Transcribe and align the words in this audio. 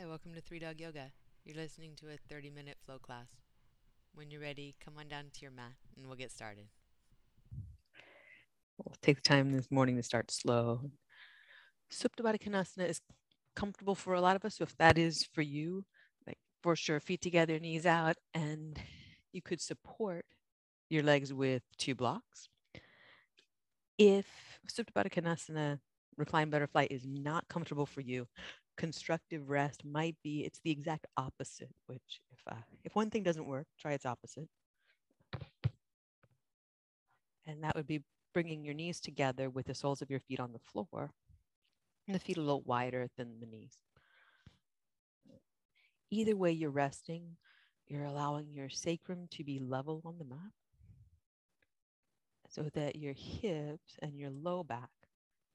Hi, 0.00 0.06
welcome 0.06 0.32
to 0.32 0.40
Three 0.40 0.60
Dog 0.60 0.80
Yoga. 0.80 1.12
You're 1.44 1.56
listening 1.56 1.90
to 1.96 2.06
a 2.06 2.16
30 2.32 2.48
minute 2.48 2.78
flow 2.86 2.98
class. 2.98 3.26
When 4.14 4.30
you're 4.30 4.40
ready, 4.40 4.74
come 4.82 4.94
on 4.98 5.08
down 5.08 5.24
to 5.34 5.42
your 5.42 5.50
mat 5.50 5.72
and 5.94 6.06
we'll 6.06 6.16
get 6.16 6.32
started. 6.32 6.68
We'll 8.78 8.96
take 9.02 9.16
the 9.16 9.22
time 9.28 9.52
this 9.52 9.70
morning 9.70 9.96
to 9.96 10.02
start 10.02 10.30
slow. 10.30 10.90
Supta 11.92 12.22
Konasana 12.22 12.88
is 12.88 13.02
comfortable 13.54 13.94
for 13.94 14.14
a 14.14 14.22
lot 14.22 14.36
of 14.36 14.44
us. 14.46 14.56
So 14.56 14.64
if 14.64 14.74
that 14.78 14.96
is 14.96 15.28
for 15.34 15.42
you, 15.42 15.84
like 16.26 16.38
for 16.62 16.76
sure, 16.76 16.98
feet 16.98 17.20
together, 17.20 17.58
knees 17.58 17.84
out, 17.84 18.16
and 18.32 18.80
you 19.34 19.42
could 19.42 19.60
support 19.60 20.24
your 20.88 21.02
legs 21.02 21.30
with 21.30 21.62
two 21.76 21.94
blocks. 21.94 22.48
If 23.98 24.26
Supta 24.66 24.92
Baddha 24.96 25.10
Konasana, 25.10 25.80
reclined 26.16 26.52
butterfly, 26.52 26.86
is 26.90 27.04
not 27.06 27.48
comfortable 27.48 27.86
for 27.86 28.00
you, 28.00 28.28
constructive 28.76 29.50
rest 29.50 29.84
might 29.84 30.16
be 30.22 30.40
it's 30.44 30.60
the 30.64 30.70
exact 30.70 31.06
opposite 31.16 31.74
which 31.86 32.20
if 32.32 32.38
uh, 32.50 32.60
if 32.84 32.94
one 32.94 33.10
thing 33.10 33.22
doesn't 33.22 33.46
work 33.46 33.66
try 33.78 33.92
its 33.92 34.06
opposite. 34.06 34.48
And 37.46 37.62
that 37.64 37.74
would 37.74 37.86
be 37.86 38.02
bringing 38.32 38.64
your 38.64 38.74
knees 38.74 39.00
together 39.00 39.50
with 39.50 39.66
the 39.66 39.74
soles 39.74 40.02
of 40.02 40.10
your 40.10 40.20
feet 40.20 40.40
on 40.40 40.52
the 40.52 40.58
floor 40.58 41.10
and 42.06 42.14
the 42.14 42.20
feet 42.20 42.36
a 42.36 42.40
little 42.40 42.62
wider 42.62 43.08
than 43.16 43.40
the 43.40 43.46
knees. 43.46 43.78
Either 46.10 46.36
way 46.36 46.52
you're 46.52 46.70
resting 46.70 47.36
you're 47.90 48.04
allowing 48.04 48.54
your 48.54 48.68
sacrum 48.68 49.26
to 49.32 49.42
be 49.42 49.58
level 49.58 50.00
on 50.04 50.16
the 50.16 50.24
mat 50.24 50.52
so 52.48 52.68
that 52.72 52.94
your 52.94 53.14
hips 53.14 53.98
and 54.00 54.16
your 54.16 54.30
low 54.30 54.62
back 54.62 54.90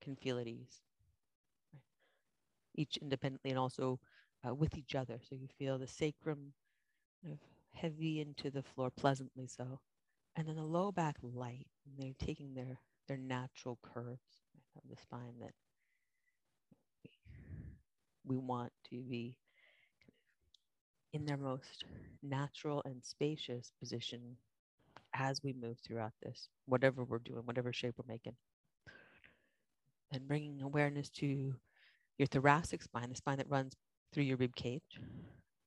can 0.02 0.18
feel 0.18 0.38
at 0.38 0.46
ease 0.46 0.82
each 2.76 2.98
independently 2.98 3.52
and 3.52 3.60
also 3.60 4.00
uh, 4.48 4.54
with 4.54 4.78
each 4.78 4.96
other. 4.96 5.20
So 5.30 5.36
you 5.36 5.48
feel 5.58 5.78
the 5.78 5.88
sacrum 5.88 6.54
kind 7.24 7.34
of 7.34 7.40
heavy 7.74 8.22
into 8.22 8.52
the 8.52 8.64
floor, 8.64 8.90
pleasantly 8.92 9.48
so. 9.48 9.80
And 10.36 10.48
then 10.48 10.56
the 10.56 10.64
low 10.64 10.92
back 10.92 11.16
light. 11.22 11.68
And 11.86 11.96
they're 11.98 12.28
taking 12.28 12.54
their, 12.54 12.80
their 13.08 13.18
natural 13.18 13.80
curves 13.82 14.42
of 14.76 14.82
the 14.90 15.02
spine 15.02 15.36
that 15.40 15.52
we 18.26 18.38
want 18.38 18.72
to 18.90 19.02
be 19.04 19.38
in 21.14 21.26
their 21.26 21.38
most 21.38 21.86
natural 22.22 22.82
and 22.86 23.04
spacious 23.04 23.72
position 23.80 24.36
as 25.14 25.42
we 25.44 25.54
move 25.54 25.78
throughout 25.80 26.12
this, 26.22 26.50
whatever 26.66 27.04
we're 27.04 27.20
doing, 27.20 27.42
whatever 27.46 27.72
shape 27.72 27.96
we're 27.98 28.12
making. 28.12 28.36
And 30.12 30.28
bringing 30.28 30.62
awareness 30.62 31.10
to 31.12 31.56
your 32.18 32.28
thoracic 32.28 32.82
spine, 32.82 33.10
the 33.10 33.16
spine 33.16 33.38
that 33.38 33.50
runs 33.50 33.74
through 34.14 34.24
your 34.24 34.38
rib 34.38 34.56
cage. 34.56 35.00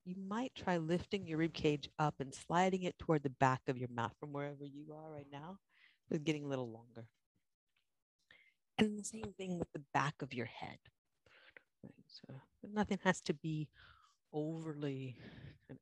You 0.05 0.15
might 0.17 0.55
try 0.55 0.79
lifting 0.79 1.27
your 1.27 1.39
rib 1.39 1.53
cage 1.53 1.89
up 1.99 2.15
and 2.21 2.35
sliding 2.35 2.85
it 2.85 2.99
toward 2.99 3.23
the 3.23 3.31
back 3.31 3.61
of 3.69 3.77
your 3.77 3.91
mat 3.93 4.13
from 4.19 4.33
wherever 4.33 4.65
you 4.65 4.93
are 4.93 5.13
right 5.13 5.27
now, 5.31 5.59
but 6.11 6.25
getting 6.25 6.45
a 6.45 6.49
little 6.49 6.71
longer. 6.71 7.09
And 8.79 8.99
the 8.99 9.05
same 9.05 9.35
thing 9.37 9.59
with 9.59 9.71
the 9.73 9.83
back 9.93 10.15
of 10.23 10.33
your 10.33 10.47
head. 10.47 10.79
So 12.07 12.35
nothing 12.73 12.99
has 13.05 13.21
to 13.23 13.35
be 13.35 13.69
overly 14.33 15.17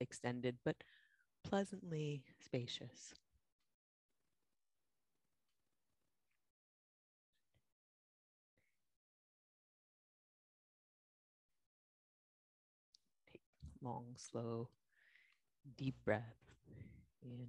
extended, 0.01 0.57
but 0.65 0.77
pleasantly 1.45 2.25
spacious. 2.45 3.15
Long, 13.87 14.17
slow, 14.17 14.69
deep 15.77 15.95
breath 16.05 16.37
in 17.23 17.49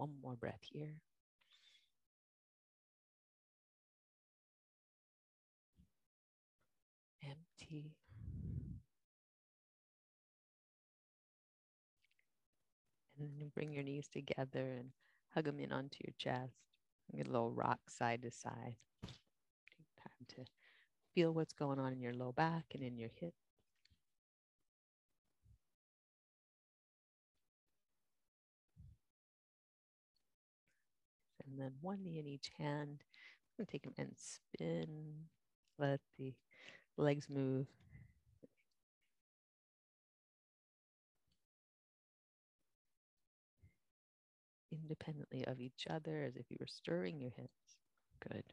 One 0.00 0.16
more 0.22 0.34
breath 0.34 0.62
here. 0.62 0.94
Empty. 7.22 7.94
And 13.18 13.28
then 13.38 13.50
bring 13.54 13.72
your 13.72 13.82
knees 13.84 14.08
together 14.08 14.72
and 14.78 14.90
hug 15.34 15.44
them 15.44 15.60
in 15.60 15.70
onto 15.70 15.98
your 16.02 16.14
chest. 16.18 16.54
Get 17.14 17.28
a 17.28 17.30
little 17.30 17.52
rock 17.52 17.80
side 17.90 18.22
to 18.22 18.30
side. 18.30 18.76
Take 19.68 19.86
time 20.02 20.26
to 20.28 20.44
feel 21.14 21.32
what's 21.32 21.52
going 21.52 21.78
on 21.78 21.92
in 21.92 22.00
your 22.00 22.14
low 22.14 22.32
back 22.32 22.64
and 22.74 22.82
in 22.82 22.96
your 22.98 23.10
hips. 23.20 23.49
And 31.60 31.66
then 31.68 31.76
one 31.82 32.02
knee 32.02 32.18
in 32.18 32.26
each 32.26 32.50
hand. 32.58 33.02
I'm 33.58 33.66
to 33.66 33.70
take 33.70 33.82
them 33.82 33.92
and 33.98 34.12
spin. 34.16 35.26
Let 35.78 36.00
the 36.18 36.32
legs 36.96 37.28
move. 37.28 37.66
Independently 44.72 45.44
of 45.46 45.60
each 45.60 45.86
other 45.90 46.22
as 46.22 46.36
if 46.36 46.46
you 46.48 46.56
were 46.58 46.66
stirring 46.66 47.20
your 47.20 47.32
hips. 47.36 47.76
Good. 48.26 48.44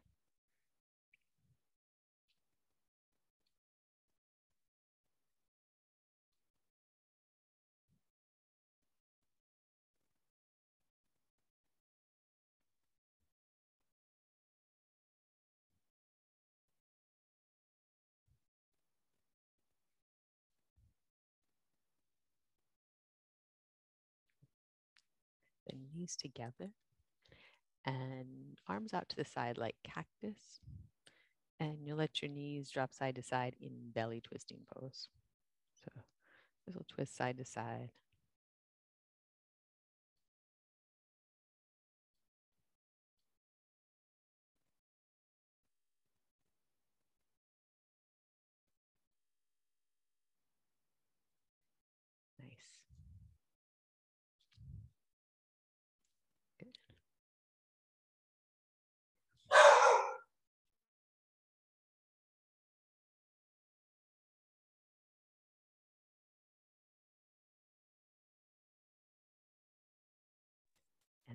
Knees 26.08 26.16
together 26.16 26.70
and 27.86 28.58
arms 28.68 28.94
out 28.94 29.10
to 29.10 29.16
the 29.16 29.26
side 29.26 29.58
like 29.58 29.76
cactus. 29.84 30.60
And 31.60 31.80
you'll 31.86 31.98
let 31.98 32.22
your 32.22 32.30
knees 32.30 32.70
drop 32.70 32.94
side 32.94 33.16
to 33.16 33.24
side 33.24 33.56
in 33.60 33.92
belly 33.94 34.22
twisting 34.22 34.60
pose. 34.74 35.10
So 35.84 36.02
this 36.66 36.76
will 36.76 36.86
twist 36.88 37.16
side 37.18 37.38
to 37.38 37.46
side. 37.46 37.92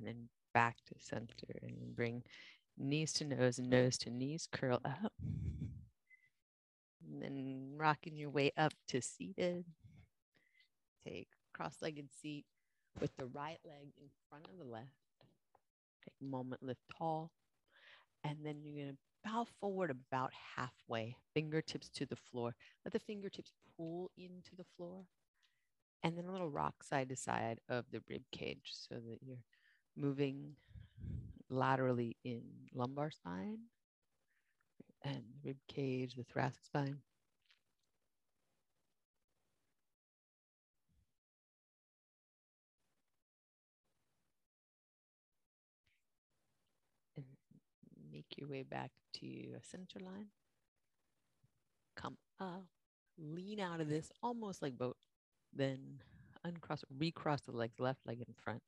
And 0.02 0.08
then 0.08 0.28
back 0.52 0.76
to 0.86 0.94
center 0.98 1.58
and 1.62 1.94
bring 1.94 2.22
knees 2.76 3.12
to 3.12 3.24
nose 3.24 3.58
and 3.58 3.70
nose 3.70 3.96
to 3.98 4.10
knees, 4.10 4.48
curl 4.50 4.80
up. 4.84 5.12
And 7.04 7.22
then 7.22 7.74
rocking 7.76 8.16
your 8.16 8.30
way 8.30 8.52
up 8.56 8.72
to 8.88 9.00
seated. 9.00 9.64
Take 11.06 11.28
cross-legged 11.54 12.08
seat 12.20 12.44
with 13.00 13.14
the 13.16 13.26
right 13.26 13.58
leg 13.64 13.92
in 14.00 14.08
front 14.28 14.46
of 14.46 14.58
the 14.58 14.70
left. 14.70 14.88
Take 16.04 16.14
a 16.20 16.24
moment, 16.24 16.62
lift 16.62 16.80
tall. 16.98 17.30
And 18.24 18.38
then 18.44 18.62
you're 18.62 18.84
going 18.84 18.96
to 18.96 19.30
bow 19.30 19.46
forward 19.60 19.90
about 19.90 20.32
halfway, 20.56 21.16
fingertips 21.34 21.88
to 21.90 22.06
the 22.06 22.16
floor. 22.16 22.54
Let 22.84 22.92
the 22.92 22.98
fingertips 22.98 23.52
pull 23.76 24.10
into 24.16 24.56
the 24.56 24.66
floor. 24.76 25.04
And 26.02 26.16
then 26.16 26.24
a 26.24 26.32
little 26.32 26.50
rock 26.50 26.82
side 26.82 27.08
to 27.10 27.16
side 27.16 27.60
of 27.68 27.84
the 27.92 28.02
rib 28.08 28.22
cage 28.32 28.72
so 28.72 28.96
that 28.96 29.18
you're 29.24 29.36
moving 29.96 30.56
laterally 31.50 32.16
in 32.24 32.42
lumbar 32.74 33.10
spine 33.10 33.58
and 35.02 35.22
rib 35.44 35.56
cage, 35.68 36.14
the 36.14 36.24
thoracic 36.24 36.64
spine. 36.64 36.98
And 47.16 47.26
make 48.10 48.26
your 48.36 48.48
way 48.48 48.62
back 48.62 48.90
to 49.14 49.26
a 49.26 49.62
center 49.62 49.98
line. 50.00 50.28
Come 51.96 52.16
up, 52.40 52.66
lean 53.18 53.60
out 53.60 53.80
of 53.80 53.88
this 53.88 54.10
almost 54.22 54.62
like 54.62 54.78
boat, 54.78 54.96
then 55.52 56.00
uncross, 56.44 56.84
recross 56.98 57.42
the 57.42 57.52
legs, 57.52 57.78
left 57.78 58.00
leg 58.06 58.20
in 58.20 58.34
front. 58.42 58.62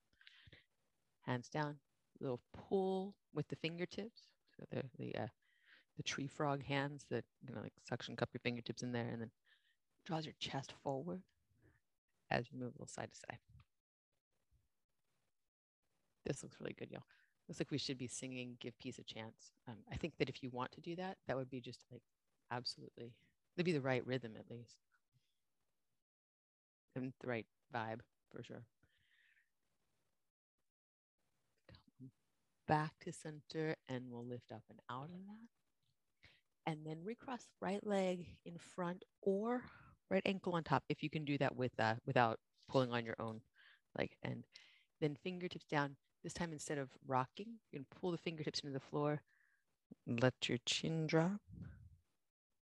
Hands 1.27 1.49
down, 1.49 1.79
little 2.21 2.41
pull 2.53 3.15
with 3.35 3.49
the 3.49 3.57
fingertips. 3.57 4.29
So 4.57 4.65
the 4.71 4.85
the 4.99 5.17
uh, 5.25 5.29
the 5.97 6.03
tree 6.03 6.27
frog 6.29 6.65
hands 6.65 7.07
that 7.11 7.25
you 7.47 7.55
know 7.55 7.63
like 7.63 7.75
suction 7.89 8.17
cup 8.17 8.31
your 8.33 8.41
fingertips 8.41 8.83
in 8.83 8.93
there 8.93 9.09
and 9.09 9.23
then 9.23 9.31
draws 10.07 10.27
your 10.27 10.35
chest 10.41 10.75
forward 10.83 11.23
as 12.31 12.51
you 12.51 12.59
move 12.59 12.69
a 12.71 12.73
little 12.73 12.87
side 12.87 13.11
to 13.13 13.17
side. 13.17 13.39
This 16.25 16.43
looks 16.43 16.61
really 16.61 16.75
good, 16.79 16.91
y'all. 16.91 17.05
Looks 17.49 17.61
like 17.61 17.71
we 17.71 17.79
should 17.79 17.99
be 17.99 18.09
singing 18.09 18.57
"Give 18.61 18.77
Peace 18.79 18.99
a 18.99 19.05
Chance." 19.05 19.53
Um, 19.69 19.79
I 19.91 19.97
think 19.97 20.17
that 20.19 20.29
if 20.29 20.43
you 20.43 20.51
want 20.51 20.73
to 20.73 20.81
do 20.81 20.97
that, 20.97 21.19
that 21.27 21.37
would 21.37 21.51
be 21.51 21.61
just 21.61 21.85
like 21.91 22.03
absolutely, 22.51 23.13
it'd 23.57 23.67
be 23.67 23.73
the 23.73 23.81
right 23.81 24.07
rhythm 24.07 24.37
at 24.39 24.51
least, 24.51 24.79
and 26.97 27.13
the 27.21 27.27
right 27.27 27.47
vibe 27.75 28.01
for 28.31 28.43
sure. 28.43 28.65
Back 32.67 32.93
to 33.01 33.13
center 33.13 33.77
and 33.89 34.05
we'll 34.11 34.25
lift 34.25 34.53
up 34.53 34.63
and 34.71 34.79
out 34.91 35.05
of 35.05 35.11
that. 35.11 36.71
And 36.73 36.87
then 36.87 36.99
recross 37.05 37.47
right 37.61 37.85
leg 37.87 38.27
in 38.45 38.57
front 38.59 39.05
or 39.23 39.63
right 40.11 40.23
ankle 40.25 40.55
on 40.55 40.65
top 40.65 40.83
if 40.89 41.03
you 41.03 41.11
can 41.11 41.25
do 41.25 41.37
that 41.39 41.55
with 41.55 41.73
uh, 41.79 41.95
without 42.07 42.39
pulling 42.69 42.93
on 42.93 43.05
your 43.05 43.17
own 43.19 43.41
leg. 43.99 44.11
And 44.23 44.45
then 45.01 45.17
fingertips 45.23 45.67
down. 45.67 45.97
This 46.23 46.33
time 46.33 46.53
instead 46.53 46.79
of 46.79 46.89
rocking, 47.07 47.49
you 47.71 47.79
can 47.79 47.87
pull 48.01 48.11
the 48.11 48.19
fingertips 48.19 48.61
into 48.61 48.73
the 48.73 48.81
floor. 48.81 49.21
Let 50.07 50.49
your 50.49 50.59
chin 50.65 51.07
drop. 51.07 51.41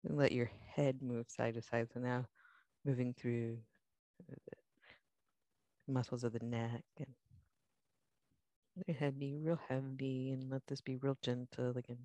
And 0.04 0.18
let 0.18 0.32
your 0.32 0.50
head 0.76 1.04
move 1.04 1.28
side 1.30 1.54
to 1.54 1.62
side. 1.62 1.90
So 1.94 2.00
now 2.00 2.26
moving 2.84 3.14
through 3.14 3.58
the 4.28 4.36
muscles 5.88 6.24
of 6.24 6.34
the 6.34 6.44
neck 6.44 6.84
and 6.98 7.08
your 8.88 8.98
head 8.98 9.18
be 9.20 9.38
real 9.38 9.60
heavy 9.70 10.32
and 10.32 10.50
let 10.50 10.68
this 10.68 10.82
be 10.82 10.98
real 10.98 11.18
gentle. 11.22 11.78
Again, 11.78 11.98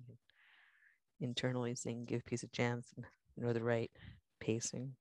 internally 1.19 1.75
saying 1.75 2.05
give 2.05 2.25
peace 2.25 2.41
a 2.43 2.47
chance 2.47 2.93
know 3.37 3.53
the 3.53 3.63
right 3.63 3.91
pacing. 4.39 4.95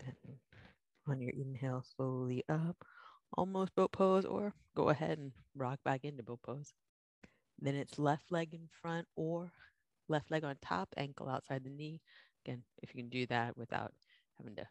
Then 0.00 0.40
on 1.06 1.20
your 1.20 1.32
inhale, 1.32 1.82
slowly 1.82 2.44
up, 2.48 2.84
almost 3.32 3.74
boat 3.74 3.92
pose, 3.92 4.24
or 4.24 4.54
go 4.74 4.88
ahead 4.90 5.18
and 5.18 5.32
rock 5.54 5.80
back 5.84 6.04
into 6.04 6.22
boat 6.22 6.42
pose. 6.42 6.74
Then 7.58 7.76
it's 7.76 7.98
left 7.98 8.32
leg 8.32 8.54
in 8.54 8.68
front 8.82 9.08
or 9.16 9.52
left 10.08 10.30
leg 10.30 10.44
on 10.44 10.56
top, 10.62 10.88
ankle 10.96 11.28
outside 11.28 11.64
the 11.64 11.70
knee. 11.70 12.00
Again, 12.44 12.62
if 12.82 12.94
you 12.94 13.02
can 13.02 13.10
do 13.10 13.26
that 13.26 13.56
without 13.56 13.92
having 14.38 14.56
to 14.56 14.66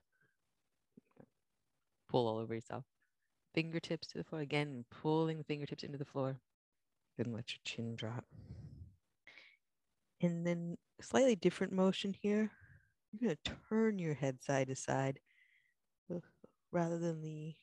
pull 2.10 2.28
all 2.28 2.38
over 2.38 2.56
yourself. 2.56 2.84
Fingertips 3.54 4.08
to 4.08 4.18
the 4.18 4.24
floor 4.24 4.42
again, 4.42 4.86
pulling 4.90 5.38
the 5.38 5.44
fingertips 5.44 5.84
into 5.84 5.98
the 5.98 6.06
floor. 6.06 6.40
Then 7.18 7.34
let 7.34 7.52
your 7.52 7.60
chin 7.66 7.96
drop. 7.96 8.26
And 10.22 10.46
then 10.46 10.78
slightly 11.02 11.36
different 11.36 11.74
motion 11.74 12.14
here. 12.14 12.52
You're 13.12 13.30
going 13.30 13.38
to 13.44 13.52
turn 13.70 14.00
your 14.00 14.14
head 14.14 14.44
side 14.44 14.68
to 14.68 14.76
side 14.76 15.20
uh, 16.14 16.20
rather 16.72 16.98
than 16.98 17.22
the 17.22 17.56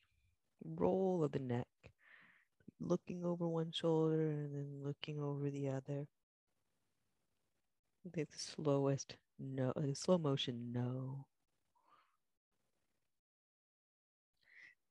roll 0.64 1.22
of 1.22 1.32
the 1.32 1.38
neck. 1.38 1.66
Looking 2.80 3.24
over 3.24 3.46
one 3.46 3.70
shoulder 3.70 4.30
and 4.30 4.54
then 4.54 4.82
looking 4.84 5.20
over 5.20 5.50
the 5.50 5.68
other 5.68 6.06
the 8.12 8.26
slowest 8.36 9.16
no, 9.38 9.72
slow 9.94 10.18
motion 10.18 10.72
no. 10.72 11.26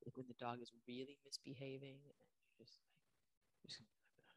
Like 0.04 0.16
when 0.16 0.26
the 0.26 0.34
dog 0.34 0.58
is 0.60 0.70
really 0.86 1.16
misbehaving, 1.24 1.96
just 2.04 2.18
like, 2.20 2.28
just, 3.66 3.80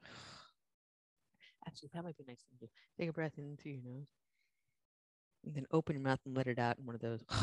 actually, 1.68 1.90
that 1.94 2.04
might 2.04 2.18
be 2.18 2.24
a 2.24 2.28
nice 2.28 2.40
thing 2.42 2.58
to 2.60 2.66
do. 2.66 2.72
Take 2.98 3.10
a 3.10 3.14
breath 3.14 3.38
in 3.38 3.58
through 3.58 3.74
your 3.74 3.82
nose, 3.84 4.08
and 5.46 5.54
then 5.56 5.66
open 5.72 5.96
your 5.96 6.04
mouth 6.04 6.20
and 6.26 6.38
let 6.38 6.48
it 6.48 6.60
out 6.60 6.78
in 6.78 6.86
one 6.86 6.96
of 6.96 7.02
those. 7.02 7.24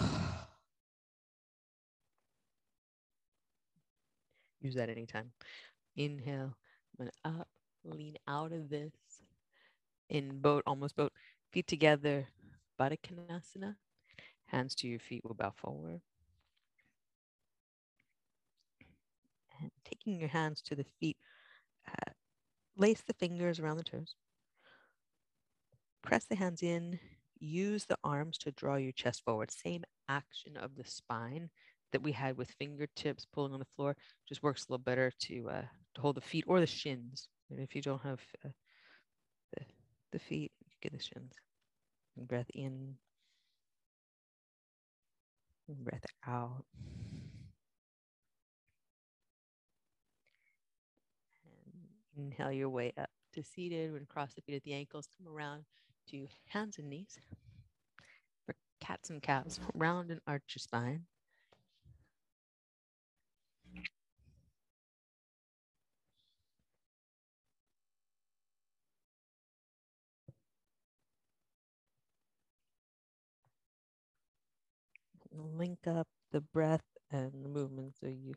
Use 4.62 4.74
that 4.76 4.88
anytime. 4.88 5.32
Inhale, 5.96 6.56
and 6.98 7.10
up, 7.24 7.48
lean 7.84 8.16
out 8.26 8.52
of 8.52 8.70
this 8.70 8.92
in 10.08 10.40
boat, 10.40 10.62
almost 10.66 10.96
boat, 10.96 11.12
feet 11.52 11.66
together, 11.66 12.28
Baddha 12.78 12.98
Konasana. 12.98 13.76
Hands 14.46 14.74
to 14.76 14.88
your 14.88 15.00
feet 15.00 15.24
will 15.24 15.34
bow 15.34 15.52
forward. 15.56 16.00
And 19.60 19.70
taking 19.84 20.20
your 20.20 20.28
hands 20.28 20.60
to 20.62 20.74
the 20.74 20.84
feet, 21.00 21.16
uh, 21.88 22.12
lace 22.76 23.02
the 23.06 23.14
fingers 23.14 23.58
around 23.58 23.78
the 23.78 23.84
toes. 23.84 24.14
Press 26.02 26.24
the 26.24 26.36
hands 26.36 26.62
in. 26.62 26.98
Use 27.38 27.84
the 27.86 27.98
arms 28.04 28.38
to 28.38 28.52
draw 28.52 28.76
your 28.76 28.92
chest 28.92 29.22
forward. 29.24 29.50
Same 29.50 29.84
action 30.08 30.56
of 30.56 30.76
the 30.76 30.84
spine 30.84 31.50
that 31.92 32.02
we 32.02 32.12
had 32.12 32.36
with 32.36 32.50
fingertips 32.58 33.26
pulling 33.32 33.52
on 33.52 33.60
the 33.60 33.66
floor. 33.76 33.96
Just 34.28 34.42
works 34.42 34.62
a 34.62 34.72
little 34.72 34.82
better 34.84 35.10
to 35.20 35.48
uh, 35.50 35.62
to 35.94 36.00
hold 36.00 36.16
the 36.16 36.20
feet 36.20 36.44
or 36.46 36.60
the 36.60 36.66
shins. 36.66 37.28
And 37.50 37.60
if 37.60 37.74
you 37.74 37.82
don't 37.82 38.02
have 38.02 38.20
uh, 38.44 38.48
the 40.14 40.20
feet, 40.20 40.52
get 40.80 40.92
the 40.92 40.98
shins. 40.98 41.34
And 42.16 42.26
breath 42.26 42.50
in. 42.54 42.94
And 45.68 45.84
breath 45.84 46.06
out. 46.26 46.64
And 52.16 52.26
inhale 52.26 52.52
your 52.52 52.70
way 52.70 52.92
up 52.96 53.10
to 53.34 53.42
seated. 53.42 53.90
We're 53.90 53.98
going 53.98 54.06
to 54.06 54.12
cross 54.12 54.32
the 54.34 54.42
feet 54.42 54.54
at 54.54 54.62
the 54.62 54.72
ankles. 54.74 55.08
Come 55.18 55.32
around 55.32 55.64
to 56.10 56.28
hands 56.46 56.78
and 56.78 56.88
knees. 56.88 57.18
For 58.46 58.54
cats 58.80 59.10
and 59.10 59.20
cows, 59.20 59.58
round 59.74 60.10
and 60.10 60.20
arch 60.26 60.54
your 60.54 60.60
spine. 60.60 61.06
Link 75.34 75.86
up 75.86 76.08
the 76.32 76.40
breath 76.40 76.84
and 77.10 77.44
the 77.44 77.48
movement. 77.48 77.94
So 78.00 78.06
you 78.08 78.34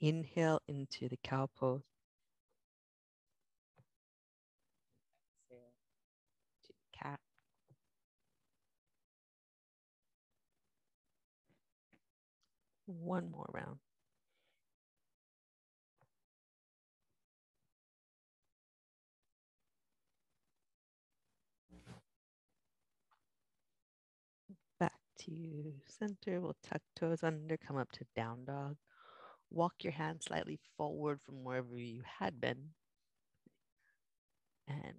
inhale 0.00 0.60
into 0.68 1.08
the 1.08 1.18
cow 1.18 1.48
pose. 1.56 1.82
Exhale 5.50 5.72
to 6.64 6.72
cat. 6.92 7.20
One 12.86 13.30
more 13.30 13.48
round. 13.54 13.78
To 25.20 25.72
center. 25.86 26.40
We'll 26.40 26.56
tuck 26.62 26.82
toes 26.96 27.22
under, 27.22 27.56
come 27.56 27.76
up 27.76 27.92
to 27.92 28.06
down 28.14 28.44
dog. 28.44 28.76
Walk 29.50 29.74
your 29.82 29.92
hand 29.92 30.22
slightly 30.22 30.58
forward 30.76 31.20
from 31.24 31.44
wherever 31.44 31.76
you 31.76 32.02
had 32.18 32.40
been. 32.40 32.70
And 34.68 34.94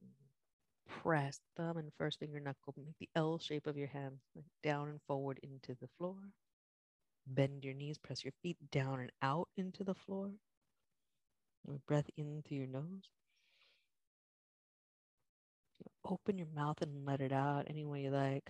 press 0.88 1.40
thumb 1.56 1.78
and 1.78 1.92
first 1.98 2.20
finger 2.20 2.40
knuckle. 2.40 2.76
Make 2.78 2.98
the 3.00 3.10
L 3.16 3.40
shape 3.40 3.68
of 3.68 3.78
your 3.78 3.88
hand 3.88 4.18
down 4.64 4.90
and 4.90 5.00
forward 5.08 5.40
into 5.44 5.76
the 5.80 5.88
floor. 5.98 6.18
Bend 7.26 7.64
your 7.64 7.74
knees, 7.74 7.98
press 7.98 8.24
your 8.24 8.34
feet 8.42 8.58
down 8.72 9.00
and 9.00 9.12
out 9.22 9.48
into 9.56 9.84
the 9.84 9.96
floor. 9.96 10.32
Breath 11.88 12.10
in 12.18 12.44
through 12.44 12.58
your 12.58 12.68
nose. 12.68 13.10
Open 16.04 16.38
your 16.38 16.48
mouth 16.54 16.82
and 16.82 17.06
let 17.06 17.22
it 17.22 17.32
out 17.32 17.66
any 17.68 17.86
way 17.86 18.02
you 18.02 18.10
like. 18.10 18.50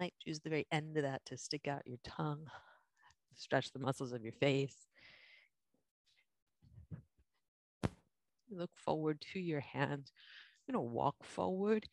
Might 0.00 0.14
choose 0.24 0.40
the 0.40 0.48
very 0.48 0.66
end 0.72 0.96
of 0.96 1.02
that 1.02 1.20
to 1.26 1.36
stick 1.36 1.68
out 1.68 1.86
your 1.86 1.98
tongue, 2.02 2.46
stretch 3.34 3.70
the 3.70 3.78
muscles 3.78 4.12
of 4.12 4.22
your 4.22 4.32
face. 4.32 4.86
Look 8.50 8.70
forward 8.74 9.20
to 9.32 9.38
your 9.38 9.60
hands. 9.60 10.10
You're 10.66 10.74
going 10.74 10.88
to 10.88 10.90
walk 10.92 11.16
forward 11.22 11.86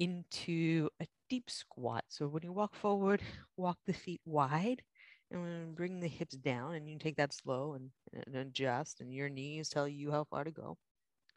into 0.00 0.88
a 1.00 1.06
deep 1.30 1.48
squat. 1.48 2.04
So 2.08 2.26
when 2.26 2.42
you 2.42 2.52
walk 2.52 2.74
forward, 2.74 3.22
walk 3.56 3.78
the 3.86 3.92
feet 3.92 4.20
wide 4.24 4.82
and 5.30 5.76
bring 5.76 6.00
the 6.00 6.08
hips 6.08 6.36
down. 6.36 6.74
And 6.74 6.90
you 6.90 6.98
take 6.98 7.16
that 7.16 7.32
slow 7.32 7.74
and, 7.74 7.90
and 8.26 8.34
adjust, 8.34 9.00
and 9.00 9.14
your 9.14 9.28
knees 9.28 9.68
tell 9.68 9.86
you 9.86 10.10
how 10.10 10.24
far 10.24 10.42
to 10.42 10.50
go. 10.50 10.76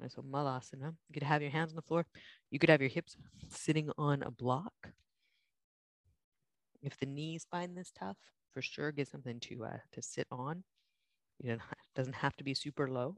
And 0.01 0.12
so 0.12 0.24
malasana. 0.24 0.96
You 1.08 1.13
could 1.13 1.24
have 1.24 1.44
your 1.44 1.51
hands 1.51 1.72
on 1.72 1.75
the 1.75 1.84
floor. 1.84 2.05
You 2.50 2.58
could 2.58 2.70
have 2.72 2.82
your 2.82 2.89
hips 2.89 3.15
sitting 3.50 3.91
on 3.98 4.24
a 4.24 4.32
block. 4.32 4.74
If 6.86 6.98
the 6.98 7.06
knees 7.06 7.48
find 7.50 7.75
this 7.75 7.92
tough, 7.98 8.18
for 8.54 8.62
sure, 8.62 8.92
get 8.92 9.08
something 9.08 9.39
to 9.42 9.65
uh, 9.65 9.77
to 9.94 10.01
sit 10.01 10.27
on. 10.32 10.63
You 11.42 11.50
know, 11.50 11.56
it 11.56 11.62
doesn't 11.96 12.15
have 12.15 12.36
to 12.38 12.44
be 12.44 12.54
super 12.54 12.88
low. 12.88 13.15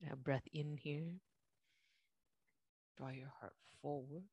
Now 0.00 0.14
breath 0.14 0.46
in 0.52 0.76
here. 0.76 1.20
Draw 2.96 3.10
your 3.10 3.32
heart 3.40 3.54
forward. 3.80 4.24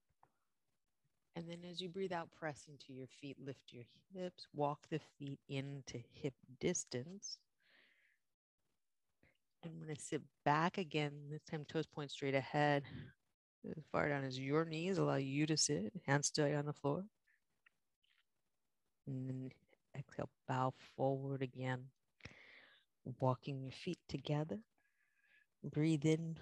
And 1.36 1.46
then 1.50 1.60
as 1.70 1.82
you 1.82 1.90
breathe 1.90 2.14
out, 2.14 2.30
press 2.32 2.66
into 2.70 2.94
your 2.94 3.08
feet, 3.08 3.38
lift 3.44 3.74
your 3.74 3.84
hips, 4.14 4.48
walk 4.54 4.88
the 4.90 5.00
feet 5.20 5.40
into 5.50 6.00
hip 6.14 6.34
distance. 6.60 7.38
I'm 9.64 9.80
going 9.84 9.94
to 9.94 10.02
sit 10.02 10.22
back 10.46 10.78
again, 10.78 11.12
this 11.30 11.44
time 11.44 11.66
toes 11.68 11.88
point 11.88 12.12
straight 12.12 12.36
ahead. 12.36 12.84
As 13.70 13.84
far 13.92 14.10
down 14.10 14.24
as 14.24 14.40
your 14.40 14.66
knees 14.66 14.98
allow 14.98 15.16
you 15.16 15.46
to 15.48 15.58
sit, 15.58 15.92
hands 16.06 16.28
stay 16.28 16.54
on 16.54 16.66
the 16.66 16.74
floor. 16.74 17.04
And 19.08 19.28
then 19.28 19.52
exhale, 19.98 20.30
bow 20.48 20.74
forward 20.96 21.42
again, 21.42 21.86
walking 23.20 23.62
your 23.62 23.72
feet 23.72 24.00
together. 24.08 24.60
Breathe 25.64 26.06
in, 26.06 26.38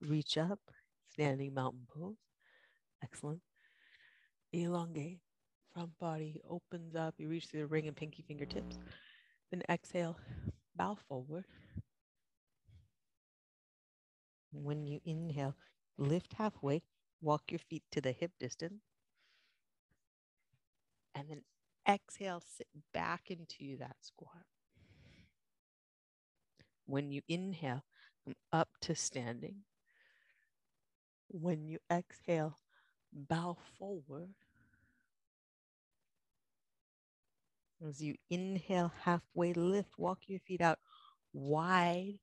reach 0.00 0.36
up, 0.36 0.58
standing 1.10 1.54
mountain 1.54 1.86
pose. 1.88 2.16
Excellent. 3.02 3.40
Elongate, 4.52 5.20
front 5.72 5.96
body 5.98 6.40
opens 6.48 6.96
up. 6.96 7.14
You 7.18 7.28
reach 7.28 7.46
through 7.46 7.60
the 7.60 7.66
ring 7.66 7.86
and 7.86 7.96
pinky 7.96 8.22
fingertips. 8.26 8.78
Then 9.50 9.62
exhale, 9.68 10.18
bow 10.74 10.96
forward. 11.08 11.44
When 14.52 14.84
you 14.84 15.00
inhale, 15.04 15.54
lift 16.00 16.34
halfway, 16.34 16.82
walk 17.20 17.42
your 17.50 17.58
feet 17.60 17.84
to 17.92 18.00
the 18.00 18.12
hip 18.12 18.32
distance. 18.40 18.82
And 21.14 21.28
then 21.28 21.42
exhale, 21.88 22.42
sit 22.56 22.68
back 22.92 23.30
into 23.30 23.76
that 23.78 23.96
squat. 24.00 24.44
When 26.86 27.10
you 27.12 27.22
inhale, 27.28 27.84
come 28.24 28.34
up 28.52 28.68
to 28.82 28.94
standing. 28.94 29.56
When 31.28 31.64
you 31.68 31.78
exhale, 31.92 32.56
bow 33.12 33.58
forward. 33.78 34.30
As 37.86 38.00
you 38.02 38.16
inhale, 38.28 38.92
halfway 39.02 39.52
lift, 39.52 39.98
walk 39.98 40.20
your 40.26 40.40
feet 40.40 40.60
out 40.60 40.78
wide, 41.32 42.18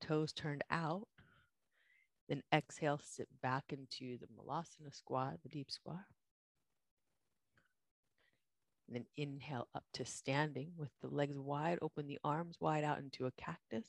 toes 0.00 0.32
turned 0.32 0.64
out. 0.70 1.08
Then 2.28 2.42
exhale, 2.52 3.00
sit 3.02 3.28
back 3.42 3.64
into 3.70 4.18
the 4.18 4.26
Malasana 4.26 4.94
squat, 4.94 5.38
the 5.42 5.48
deep 5.48 5.70
squat. 5.70 6.04
And 8.86 8.96
then 8.96 9.06
inhale 9.16 9.68
up 9.74 9.84
to 9.94 10.04
standing 10.04 10.72
with 10.76 10.90
the 11.00 11.08
legs 11.08 11.38
wide, 11.38 11.78
open 11.80 12.06
the 12.06 12.18
arms 12.22 12.56
wide 12.60 12.84
out 12.84 12.98
into 12.98 13.26
a 13.26 13.30
cactus. 13.32 13.86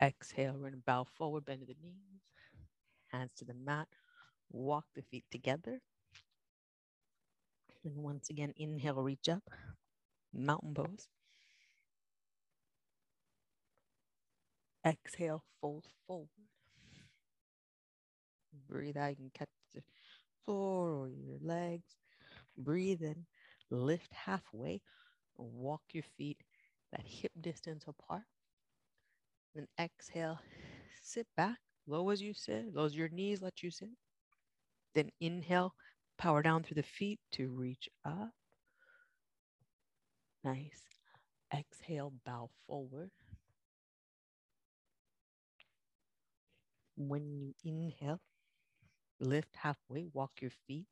Exhale, 0.00 0.54
we're 0.54 0.60
going 0.60 0.72
to 0.72 0.78
bow 0.78 1.04
forward, 1.04 1.44
bend 1.44 1.60
to 1.60 1.66
the 1.66 1.76
knees, 1.82 2.22
hands 3.08 3.30
to 3.36 3.44
the 3.44 3.54
mat, 3.54 3.88
walk 4.50 4.86
the 4.94 5.02
feet 5.02 5.24
together. 5.30 5.80
And 7.84 7.96
once 7.96 8.30
again, 8.30 8.52
inhale, 8.56 9.02
reach 9.02 9.28
up, 9.28 9.50
mountain 10.32 10.74
pose. 10.74 11.08
Exhale, 14.84 15.44
fold 15.60 15.86
forward. 16.06 16.28
Breathe 18.68 18.96
out. 18.96 19.10
You 19.10 19.16
can 19.16 19.30
catch 19.34 19.48
the 19.74 19.82
floor 20.44 20.90
or 20.90 21.08
your 21.08 21.38
legs. 21.40 21.96
Breathe 22.56 23.02
in, 23.02 23.26
lift 23.70 24.12
halfway, 24.12 24.80
walk 25.36 25.82
your 25.92 26.04
feet 26.16 26.38
that 26.92 27.06
hip 27.06 27.32
distance 27.40 27.84
apart. 27.86 28.24
Then 29.54 29.66
exhale, 29.78 30.40
sit 31.02 31.26
back, 31.36 31.58
low 31.86 32.10
as 32.10 32.20
you 32.22 32.34
sit, 32.34 32.74
low 32.74 32.84
as 32.84 32.96
your 32.96 33.08
knees 33.08 33.42
let 33.42 33.62
you 33.62 33.70
sit. 33.70 33.90
Then 34.94 35.10
inhale, 35.20 35.74
power 36.18 36.42
down 36.42 36.62
through 36.62 36.76
the 36.76 36.82
feet 36.82 37.20
to 37.32 37.48
reach 37.48 37.88
up. 38.04 38.32
Nice. 40.44 40.82
Exhale, 41.54 42.12
bow 42.24 42.50
forward. 42.66 43.10
When 46.96 47.32
you 47.40 47.54
inhale, 47.64 48.20
lift 49.20 49.56
halfway, 49.56 50.06
walk 50.12 50.32
your 50.40 50.50
feet, 50.66 50.86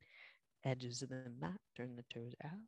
edges 0.64 1.02
of 1.02 1.11
the 1.11 1.30
mat, 1.40 1.61
turn 1.76 1.97
the 1.97 2.04
toes 2.12 2.35
out. 2.45 2.59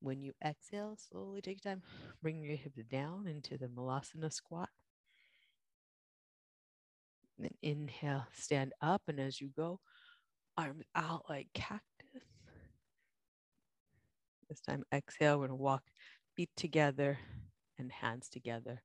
When 0.00 0.22
you 0.22 0.32
exhale, 0.44 0.96
slowly 0.96 1.40
take 1.40 1.60
time, 1.60 1.82
bring 2.20 2.42
your 2.42 2.56
hips 2.56 2.82
down 2.90 3.28
into 3.28 3.56
the 3.56 3.68
Malasana 3.68 4.32
squat. 4.32 4.68
Then 7.38 7.54
inhale, 7.62 8.26
stand 8.32 8.72
up, 8.80 9.02
and 9.08 9.20
as 9.20 9.40
you 9.40 9.50
go, 9.56 9.80
arms 10.56 10.84
out 10.94 11.24
like 11.28 11.48
cactus. 11.54 12.22
This 14.48 14.60
time, 14.60 14.84
exhale, 14.92 15.38
we're 15.38 15.48
to 15.48 15.54
walk 15.54 15.82
feet 16.36 16.50
together 16.56 17.18
and 17.78 17.90
hands 17.90 18.28
together, 18.28 18.82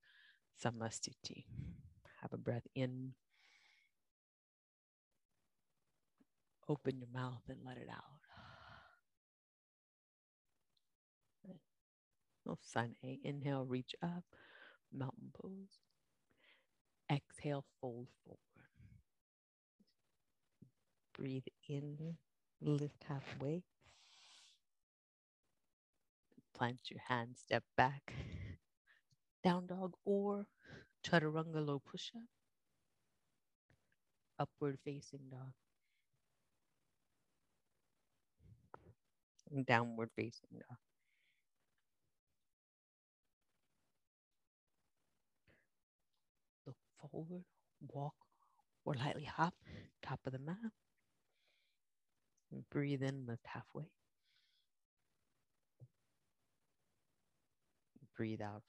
Samastiti. 0.64 1.46
Have 2.22 2.34
a 2.34 2.38
breath 2.38 2.66
in. 2.76 3.14
Open 6.70 7.00
your 7.00 7.10
mouth 7.14 7.44
and 7.48 7.60
let 7.66 7.78
it 7.78 7.90
out. 7.90 8.04
Oh, 12.50 12.58
sun 12.62 12.96
A. 13.04 13.20
Inhale, 13.26 13.66
reach 13.66 13.94
up, 14.02 14.24
mountain 14.94 15.32
pose. 15.34 15.80
Exhale, 17.12 17.66
fold 17.82 18.08
forward. 18.24 18.40
Breathe 21.18 21.48
in, 21.68 22.16
lift 22.62 23.04
halfway. 23.04 23.64
Plant 26.54 26.90
your 26.90 27.02
hands, 27.08 27.40
step 27.40 27.64
back. 27.76 28.14
Down 29.44 29.68
dog 29.68 29.96
or 30.06 30.48
chaturanga 31.06 31.66
low 31.66 31.80
push 31.80 32.12
up. 32.16 32.24
Upward 34.40 34.80
facing 34.86 35.30
dog. 35.30 35.54
Downward 39.66 40.10
facing 40.16 40.50
dog. 40.54 40.77
Look 46.68 46.75
forward, 47.00 47.46
walk, 47.88 48.13
or 48.86 48.94
lightly 48.96 49.24
hop, 49.25 49.56
top 50.04 50.20
of 50.25 50.34
the 50.34 50.39
mat. 50.39 50.58
And 52.51 52.70
breathe 52.70 53.04
in, 53.04 53.25
lift 53.25 53.48
halfway. 53.48 53.89
Breathe 58.16 58.42
out. 58.42 58.63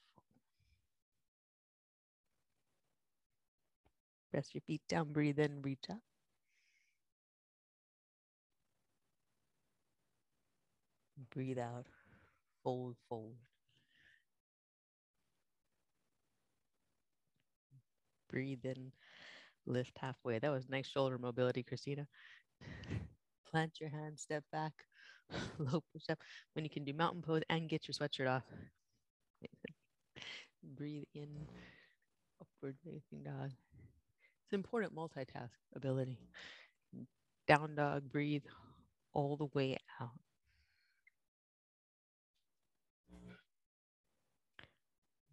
Press 4.30 4.54
your 4.54 4.62
feet 4.62 4.80
down, 4.88 5.12
breathe 5.12 5.38
in, 5.38 5.60
reach 5.60 5.90
up. 5.90 6.00
Breathe 11.38 11.58
out, 11.58 11.86
fold 12.64 12.96
forward. 13.08 13.38
Breathe 18.30 18.64
in, 18.64 18.92
lift 19.66 19.98
halfway. 19.98 20.38
That 20.38 20.50
was 20.52 20.68
nice 20.68 20.86
shoulder 20.88 21.18
mobility, 21.18 21.62
Christina. 21.62 22.06
Plant 23.50 23.80
your 23.80 23.90
hand, 23.90 24.18
step 24.18 24.44
back, 24.52 24.72
low 25.58 25.82
push 25.92 26.04
up. 26.10 26.18
When 26.54 26.64
you 26.64 26.70
can 26.70 26.84
do 26.84 26.92
mountain 26.94 27.22
pose 27.22 27.42
and 27.50 27.68
get 27.68 27.88
your 27.88 27.94
sweatshirt 27.94 28.30
off. 28.30 28.44
Breathe 30.62 31.04
in, 31.14 31.46
upward 32.40 32.76
facing 32.84 33.24
dog. 33.24 33.52
It's 34.44 34.52
important 34.54 34.94
multitask 34.94 35.50
ability. 35.76 36.18
Down 37.48 37.74
dog, 37.74 38.12
breathe 38.12 38.44
all 39.12 39.36
the 39.36 39.46
way 39.46 39.76
out. 40.00 40.20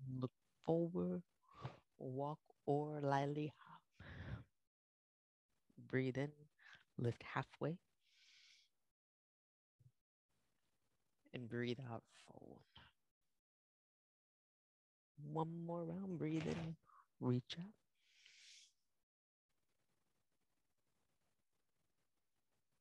Look 0.08 0.32
forward, 0.64 1.22
walk 2.00 2.40
or 2.66 3.02
lightly 3.02 3.54
hop. 3.60 3.82
Breathe 5.78 6.18
in, 6.18 6.34
lift 6.98 7.24
halfway. 7.24 7.78
And 11.34 11.48
breathe 11.48 11.80
out 11.92 12.04
forward. 12.26 12.64
One 15.34 15.66
more 15.66 15.84
round, 15.84 16.18
breathe 16.18 16.48
in, 16.48 16.78
reach 17.20 17.58
up. 17.60 17.74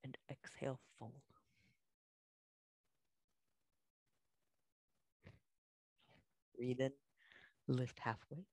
And 0.05 0.17
exhale, 0.31 0.79
fold. 1.01 1.21
Breathe 6.57 6.81
in, 6.81 6.93
lift 7.69 7.99
halfway. 8.01 8.45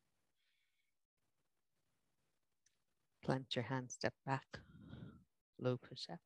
Plant 3.24 3.56
your 3.56 3.64
hand, 3.64 3.92
step 3.92 4.14
back, 4.26 4.60
low 5.60 5.78
push 5.78 6.10
up. 6.12 6.20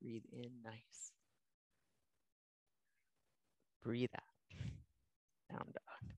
Breathe 0.00 0.22
in, 0.32 0.50
nice. 0.62 1.10
Breathe 3.82 4.10
out, 4.14 4.58
down 5.50 5.66
dog. 5.72 6.12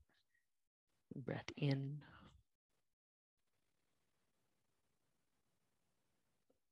Breath 1.15 1.51
in. 1.57 1.97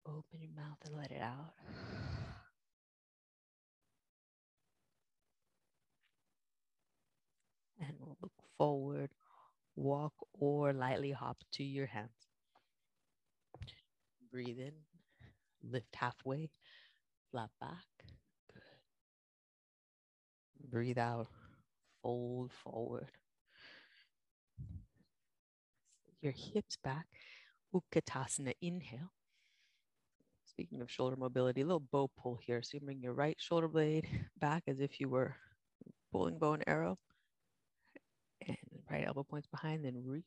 Open 0.05 0.39
your 0.39 0.51
mouth 0.55 0.77
and 0.85 0.95
let 0.95 1.11
it 1.11 1.21
out. 1.21 1.53
and 7.79 7.95
we'll 7.99 8.17
look 8.21 8.31
forward, 8.57 9.11
walk 9.75 10.13
or 10.33 10.73
lightly 10.73 11.11
hop 11.11 11.37
to 11.53 11.63
your 11.63 11.85
hands. 11.85 12.09
Breathe 14.31 14.59
in, 14.59 14.73
lift 15.63 15.95
halfway, 15.95 16.49
flat 17.31 17.49
back. 17.59 17.85
Good. 18.53 18.61
Breathe 20.69 20.97
out, 20.97 21.27
fold 22.01 22.51
forward. 22.51 23.11
Your 26.21 26.33
hips 26.33 26.77
back, 26.83 27.05
Utkatasana, 27.73 28.53
inhale. 28.61 29.11
Speaking 30.45 30.81
of 30.81 30.91
shoulder 30.91 31.15
mobility, 31.15 31.61
a 31.61 31.65
little 31.65 31.79
bow 31.91 32.09
pull 32.17 32.39
here. 32.43 32.63
So 32.63 32.71
you 32.73 32.81
bring 32.81 33.01
your 33.01 33.13
right 33.13 33.37
shoulder 33.39 33.67
blade 33.67 34.07
back 34.39 34.63
as 34.67 34.79
if 34.79 34.99
you 34.99 35.07
were 35.07 35.35
pulling 36.11 36.39
bow 36.39 36.53
and 36.53 36.63
arrow 36.65 36.97
and 38.47 38.81
right 38.89 39.05
elbow 39.05 39.23
points 39.23 39.47
behind, 39.47 39.85
then 39.85 40.03
reach. 40.05 40.23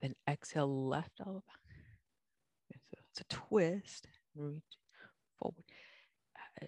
Then 0.00 0.14
exhale 0.28 0.88
left 0.88 1.20
elbow. 1.20 1.42
So 2.72 2.98
it's 3.10 3.20
a 3.20 3.24
twist. 3.24 4.08
Reach 4.34 4.62
forward. 5.38 5.64
Uh, 6.62 6.66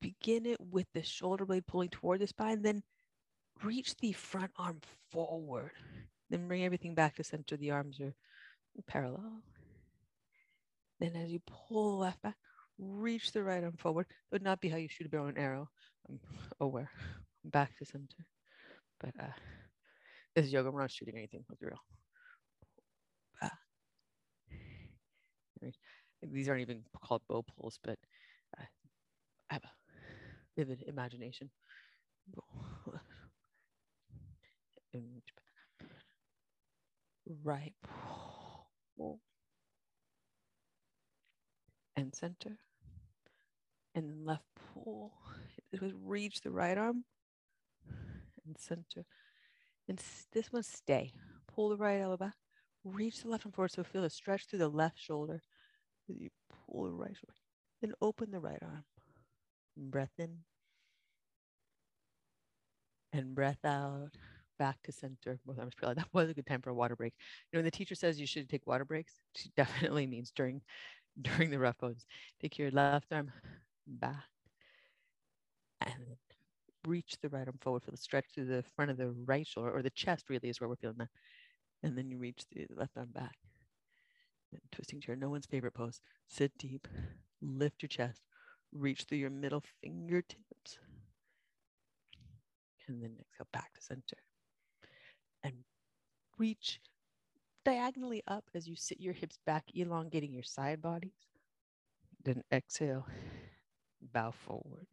begin 0.00 0.46
it 0.46 0.60
with 0.60 0.86
the 0.94 1.02
shoulder 1.02 1.46
blade 1.46 1.66
pulling 1.66 1.88
toward 1.88 2.20
the 2.20 2.26
spine, 2.26 2.62
then 2.62 2.82
reach 3.62 3.96
the 3.96 4.12
front 4.12 4.50
arm 4.58 4.80
forward. 5.10 5.72
Then 6.30 6.48
bring 6.48 6.64
everything 6.64 6.94
back 6.94 7.16
to 7.16 7.24
center. 7.24 7.56
The 7.56 7.70
arms 7.70 8.00
are 8.00 8.14
parallel. 8.86 9.42
Then 11.00 11.16
as 11.16 11.30
you 11.30 11.40
pull 11.46 11.98
left 11.98 12.22
back, 12.22 12.36
reach 12.78 13.32
the 13.32 13.42
right 13.42 13.62
arm 13.62 13.76
forward. 13.76 14.06
It 14.08 14.32
would 14.32 14.42
not 14.42 14.60
be 14.60 14.68
how 14.68 14.76
you 14.76 14.88
shoot 14.88 15.06
a 15.06 15.10
bow 15.10 15.26
and 15.26 15.38
arrow. 15.38 15.68
I'm 16.08 16.20
aware. 16.60 16.90
Back 17.44 17.76
to 17.78 17.84
center. 17.84 18.26
But 19.04 19.22
uh, 19.22 19.32
this 20.34 20.46
is 20.46 20.52
yoga. 20.52 20.70
We're 20.70 20.80
not 20.80 20.90
shooting 20.90 21.16
anything. 21.18 21.44
Let's 21.46 21.60
be 21.60 21.66
real. 21.66 21.78
Uh, 23.42 23.48
these 26.22 26.48
aren't 26.48 26.62
even 26.62 26.82
called 27.04 27.20
bow 27.28 27.42
pulls, 27.42 27.78
but 27.84 27.98
uh, 28.58 28.64
I 29.50 29.54
have 29.54 29.64
a 29.64 29.70
vivid 30.56 30.84
imagination. 30.86 31.50
Right 37.42 37.74
and 41.96 42.14
center, 42.14 42.58
and 43.94 44.08
then 44.08 44.24
left 44.24 44.44
pull. 44.72 45.12
It 45.72 45.82
was 45.82 45.92
reach 46.02 46.40
the 46.40 46.50
right 46.50 46.78
arm 46.78 47.04
and 48.46 48.56
center. 48.58 49.06
And 49.88 50.00
this 50.32 50.52
one 50.52 50.62
stay. 50.62 51.12
Pull 51.54 51.70
the 51.70 51.76
right 51.76 52.00
elbow 52.00 52.16
back. 52.16 52.34
Reach 52.84 53.22
the 53.22 53.28
left 53.28 53.46
arm 53.46 53.52
forward. 53.52 53.72
So 53.72 53.82
feel 53.84 54.04
a 54.04 54.10
stretch 54.10 54.46
through 54.46 54.60
the 54.60 54.68
left 54.68 54.98
shoulder. 54.98 55.42
You 56.08 56.30
pull 56.66 56.84
the 56.84 56.92
right 56.92 57.16
shoulder. 57.16 57.34
Then 57.80 57.92
open 58.00 58.30
the 58.30 58.40
right 58.40 58.58
arm. 58.62 58.84
Breath 59.76 60.12
in. 60.18 60.38
And 63.12 63.34
breath 63.34 63.64
out. 63.64 64.10
Back 64.58 64.82
to 64.84 64.92
center. 64.92 65.38
Both 65.44 65.58
arms 65.58 65.74
parallel. 65.78 65.96
That 65.96 66.08
was 66.12 66.30
a 66.30 66.34
good 66.34 66.46
time 66.46 66.62
for 66.62 66.70
a 66.70 66.74
water 66.74 66.96
break. 66.96 67.14
You 67.52 67.56
know, 67.56 67.58
when 67.58 67.64
the 67.64 67.70
teacher 67.70 67.94
says 67.94 68.20
you 68.20 68.26
should 68.26 68.48
take 68.48 68.66
water 68.66 68.84
breaks, 68.84 69.14
she 69.36 69.50
definitely 69.56 70.06
means 70.06 70.32
during 70.34 70.62
during 71.20 71.50
the 71.50 71.58
rough 71.58 71.78
pose. 71.78 72.06
Take 72.40 72.58
your 72.58 72.70
left 72.70 73.12
arm 73.12 73.30
back 73.86 74.24
and 75.80 76.16
reach 76.86 77.16
the 77.22 77.28
right 77.28 77.46
arm 77.46 77.58
forward 77.60 77.82
for 77.82 77.90
the 77.90 77.96
stretch 77.96 78.26
through 78.34 78.46
the 78.46 78.64
front 78.76 78.90
of 78.90 78.96
the 78.96 79.10
right 79.10 79.46
shoulder 79.46 79.70
or 79.70 79.82
the 79.82 79.90
chest 79.90 80.28
really 80.28 80.48
is 80.48 80.60
where 80.60 80.68
we're 80.68 80.76
feeling 80.76 80.98
that. 80.98 81.08
And 81.82 81.96
then 81.96 82.08
you 82.08 82.18
reach 82.18 82.44
the 82.52 82.66
left 82.74 82.96
arm 82.96 83.10
back. 83.12 83.36
And 84.52 84.60
twisting 84.72 85.00
chair, 85.00 85.16
no 85.16 85.28
one's 85.30 85.46
favorite 85.46 85.74
pose. 85.74 86.00
Sit 86.28 86.56
deep, 86.58 86.86
lift 87.42 87.82
your 87.82 87.88
chest, 87.88 88.22
reach 88.72 89.02
through 89.02 89.18
your 89.18 89.30
middle 89.30 89.62
fingertips. 89.82 90.78
And 92.86 93.02
then 93.02 93.16
exhale 93.18 93.48
back 93.52 93.72
to 93.74 93.82
center. 93.82 94.18
And 95.42 95.54
reach 96.38 96.80
diagonally 97.64 98.22
up 98.28 98.44
as 98.54 98.68
you 98.68 98.76
sit 98.76 99.00
your 99.00 99.14
hips 99.14 99.38
back, 99.46 99.64
elongating 99.74 100.32
your 100.32 100.42
side 100.42 100.82
bodies. 100.82 101.12
Then 102.22 102.42
exhale, 102.52 103.06
bow 104.12 104.30
forward. 104.30 104.86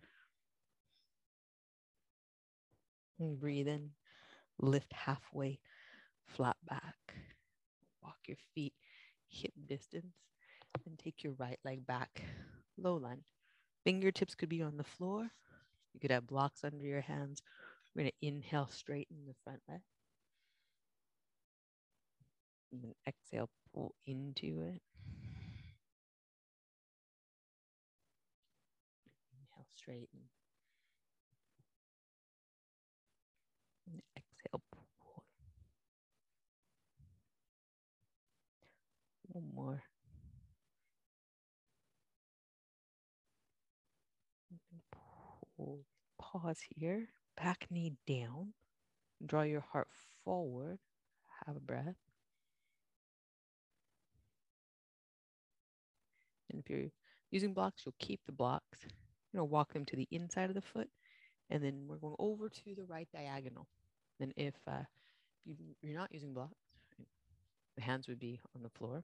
And 3.21 3.39
breathe 3.39 3.69
in, 3.69 3.91
lift 4.59 4.93
halfway, 4.93 5.59
flat 6.27 6.57
back. 6.69 7.15
Walk 8.03 8.17
your 8.27 8.37
feet 8.55 8.73
hip 9.27 9.53
distance 9.67 10.15
and 10.85 10.99
take 10.99 11.23
your 11.23 11.33
right 11.33 11.59
leg 11.65 11.85
back, 11.87 12.23
low 12.77 12.95
lunge. 12.95 13.25
Fingertips 13.85 14.35
could 14.35 14.49
be 14.49 14.61
on 14.63 14.77
the 14.77 14.83
floor. 14.83 15.31
You 15.93 15.99
could 16.01 16.11
have 16.11 16.27
blocks 16.27 16.63
under 16.63 16.85
your 16.85 17.01
hands. 17.01 17.41
We're 17.95 18.03
going 18.03 18.11
to 18.21 18.27
inhale, 18.27 18.67
straighten 18.67 19.25
the 19.27 19.35
front 19.43 19.61
leg. 19.69 19.81
And 22.71 22.83
then 22.83 22.95
exhale, 23.07 23.49
pull 23.73 23.95
into 24.05 24.59
it. 24.61 24.81
Inhale, 29.33 29.65
straighten. 29.75 30.29
And 33.85 34.01
exhale, 34.17 34.61
pull. 34.71 35.23
One 39.31 39.45
more. 39.55 39.83
Pause 46.19 46.59
here. 46.75 47.07
Back 47.37 47.67
knee 47.69 47.93
down. 48.07 48.53
Draw 49.25 49.43
your 49.43 49.61
heart 49.61 49.87
forward. 50.23 50.79
Have 51.45 51.55
a 51.55 51.59
breath. 51.59 51.95
And 56.49 56.59
if 56.59 56.69
you're 56.69 56.89
using 57.31 57.53
blocks, 57.53 57.83
you'll 57.85 57.95
keep 57.99 58.19
the 58.25 58.31
blocks. 58.33 58.79
You 59.31 59.37
know, 59.37 59.45
walk 59.45 59.71
them 59.71 59.85
to 59.85 59.95
the 59.95 60.07
inside 60.11 60.49
of 60.49 60.55
the 60.55 60.61
foot. 60.61 60.89
And 61.49 61.63
then 61.63 61.85
we're 61.87 61.97
going 61.97 62.15
over 62.19 62.49
to 62.49 62.75
the 62.75 62.85
right 62.85 63.07
diagonal. 63.13 63.67
Then 64.19 64.33
if 64.35 64.55
uh, 64.67 64.83
you, 65.45 65.55
you're 65.81 65.97
not 65.97 66.11
using 66.11 66.33
blocks, 66.33 66.55
Hands 67.81 68.07
would 68.07 68.19
be 68.19 68.39
on 68.55 68.63
the 68.63 68.69
floor. 68.69 69.03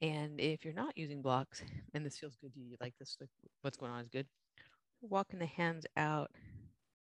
And 0.00 0.40
if 0.40 0.64
you're 0.64 0.74
not 0.74 0.96
using 0.96 1.22
blocks 1.22 1.62
and 1.92 2.06
this 2.06 2.18
feels 2.18 2.36
good 2.36 2.54
to 2.54 2.60
you, 2.60 2.76
like 2.80 2.94
this, 2.98 3.16
like 3.20 3.30
what's 3.62 3.76
going 3.76 3.90
on 3.90 4.00
is 4.00 4.08
good, 4.08 4.26
walking 5.00 5.38
the 5.40 5.46
hands 5.46 5.86
out 5.96 6.30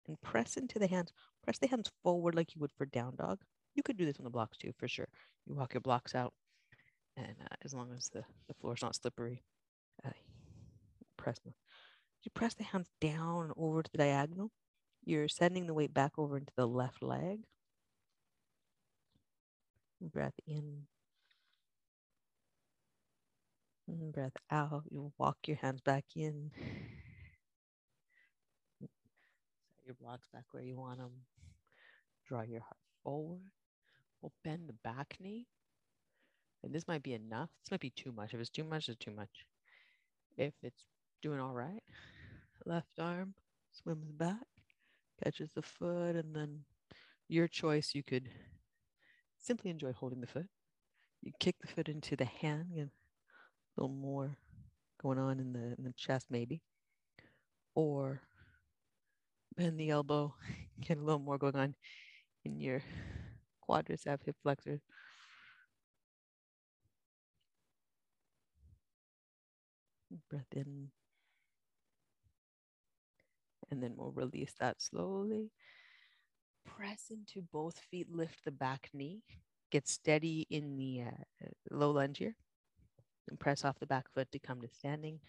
and 0.09 0.21
press 0.23 0.57
into 0.57 0.79
the 0.79 0.89
hands. 0.89 1.13
Press 1.45 1.59
the 1.59 1.69
hands 1.69 1.91
forward 2.03 2.35
like 2.35 2.55
you 2.55 2.61
would 2.61 2.73
for 2.77 2.87
down 2.87 3.15
dog. 3.17 3.39
You 3.75 3.83
could 3.83 3.97
do 3.97 4.05
this 4.05 4.19
on 4.19 4.25
the 4.25 4.31
blocks 4.31 4.59
too, 4.59 4.73
for 4.79 4.89
sure. 4.89 5.09
You 5.47 5.55
walk 5.55 5.75
your 5.75 5.81
blocks 5.81 6.15
out, 6.15 6.35
and 7.17 7.35
uh, 7.43 7.55
as 7.65 7.73
long 7.73 7.93
as 7.97 8.09
the, 8.09 8.25
the 8.49 8.55
floor 8.55 8.75
is 8.75 8.83
not 8.83 8.97
slippery, 8.97 9.43
uh, 10.05 10.11
press 11.17 11.39
them. 11.39 11.55
You 12.23 12.31
press 12.35 12.55
the 12.55 12.65
hands 12.65 12.89
down 13.01 13.53
over 13.57 13.83
to 13.83 13.91
the 13.91 13.99
diagonal. 13.99 14.51
You're 15.05 15.29
sending 15.29 15.67
the 15.67 15.75
weight 15.75 15.95
back 15.95 16.13
over 16.19 16.37
into 16.37 16.53
the 16.57 16.67
left 16.67 17.03
leg. 17.03 17.41
Breath 20.01 20.39
in. 20.47 20.87
Mm, 23.91 24.13
breath 24.13 24.37
out. 24.51 24.85
You 24.91 25.13
walk 25.19 25.37
your 25.47 25.59
hands 25.59 25.81
back 25.83 26.05
in. 26.17 26.51
Set 28.81 29.85
your 29.87 29.95
blocks 29.95 30.29
back 30.33 30.45
where 30.53 30.63
you 30.63 30.77
want 30.77 30.99
them. 30.99 31.25
Draw 32.25 32.43
your 32.43 32.61
heart 32.61 32.79
forward. 33.03 33.43
We'll 34.23 34.33
bend 34.45 34.69
the 34.69 34.75
back 34.75 35.17
knee. 35.21 35.47
And 36.63 36.73
this 36.75 36.87
might 36.89 37.03
be 37.03 37.15
enough. 37.15 37.51
This 37.63 37.71
might 37.71 37.81
be 37.81 37.91
too 37.91 38.13
much. 38.13 38.35
If 38.35 38.41
it's 38.41 38.51
too 38.51 38.65
much, 38.65 38.89
it's 38.89 38.99
too 39.05 39.11
much. 39.11 39.47
If 40.37 40.55
it's 40.63 40.85
doing 41.23 41.41
all 41.41 41.55
right, 41.55 41.83
left 42.67 42.99
arm 42.99 43.35
swims 43.73 44.13
back, 44.13 44.47
catches 45.23 45.51
the 45.55 45.63
foot, 45.63 46.17
and 46.17 46.35
then 46.35 46.65
your 47.29 47.49
choice. 47.49 47.95
You 47.95 48.03
could 48.05 48.29
simply 49.41 49.71
enjoy 49.71 49.93
holding 49.93 50.21
the 50.21 50.27
foot. 50.27 50.47
You 51.23 51.33
kick 51.41 51.57
the 51.61 51.69
foot 51.69 51.89
into 51.89 52.17
the 52.17 52.25
hand, 52.25 52.73
and 52.77 52.91
a 53.77 53.81
little 53.81 53.95
more 53.95 54.37
going 55.03 55.19
on 55.19 55.41
in 55.41 55.53
the 55.53 55.75
in 55.79 55.85
the 55.85 55.95
chest, 55.97 56.27
maybe, 56.31 56.63
or 57.75 58.23
bend 59.57 59.79
the 59.79 59.91
elbow, 59.91 60.35
get 60.81 60.99
a 60.99 61.01
little 61.01 61.21
more 61.21 61.39
going 61.39 61.57
on 61.57 61.75
in 62.45 62.61
your 62.61 62.83
quadricep, 63.69 64.23
hip 64.25 64.37
flexor. 64.43 64.81
Breath 70.29 70.47
in. 70.57 70.91
And 73.71 73.83
then 73.83 73.95
we'll 73.97 74.11
release 74.13 74.53
that 74.59 74.83
slowly. 74.83 75.51
Press 76.67 77.11
into 77.11 77.43
both 77.53 77.79
feet, 77.79 78.09
lift 78.11 78.45
the 78.45 78.51
back 78.51 78.89
knee. 78.93 79.23
Get 79.71 79.89
steady 79.89 80.47
in 80.51 80.77
the 80.77 81.03
uh, 81.07 81.47
low 81.71 81.93
lunge 81.93 82.19
here. 82.19 82.37
And 83.29 83.39
press 83.39 83.65
off 83.65 83.79
the 83.79 83.87
back 83.87 84.07
foot 84.13 84.31
to 84.33 84.39
come 84.39 84.61
to 84.61 84.69
standing. 84.69 85.21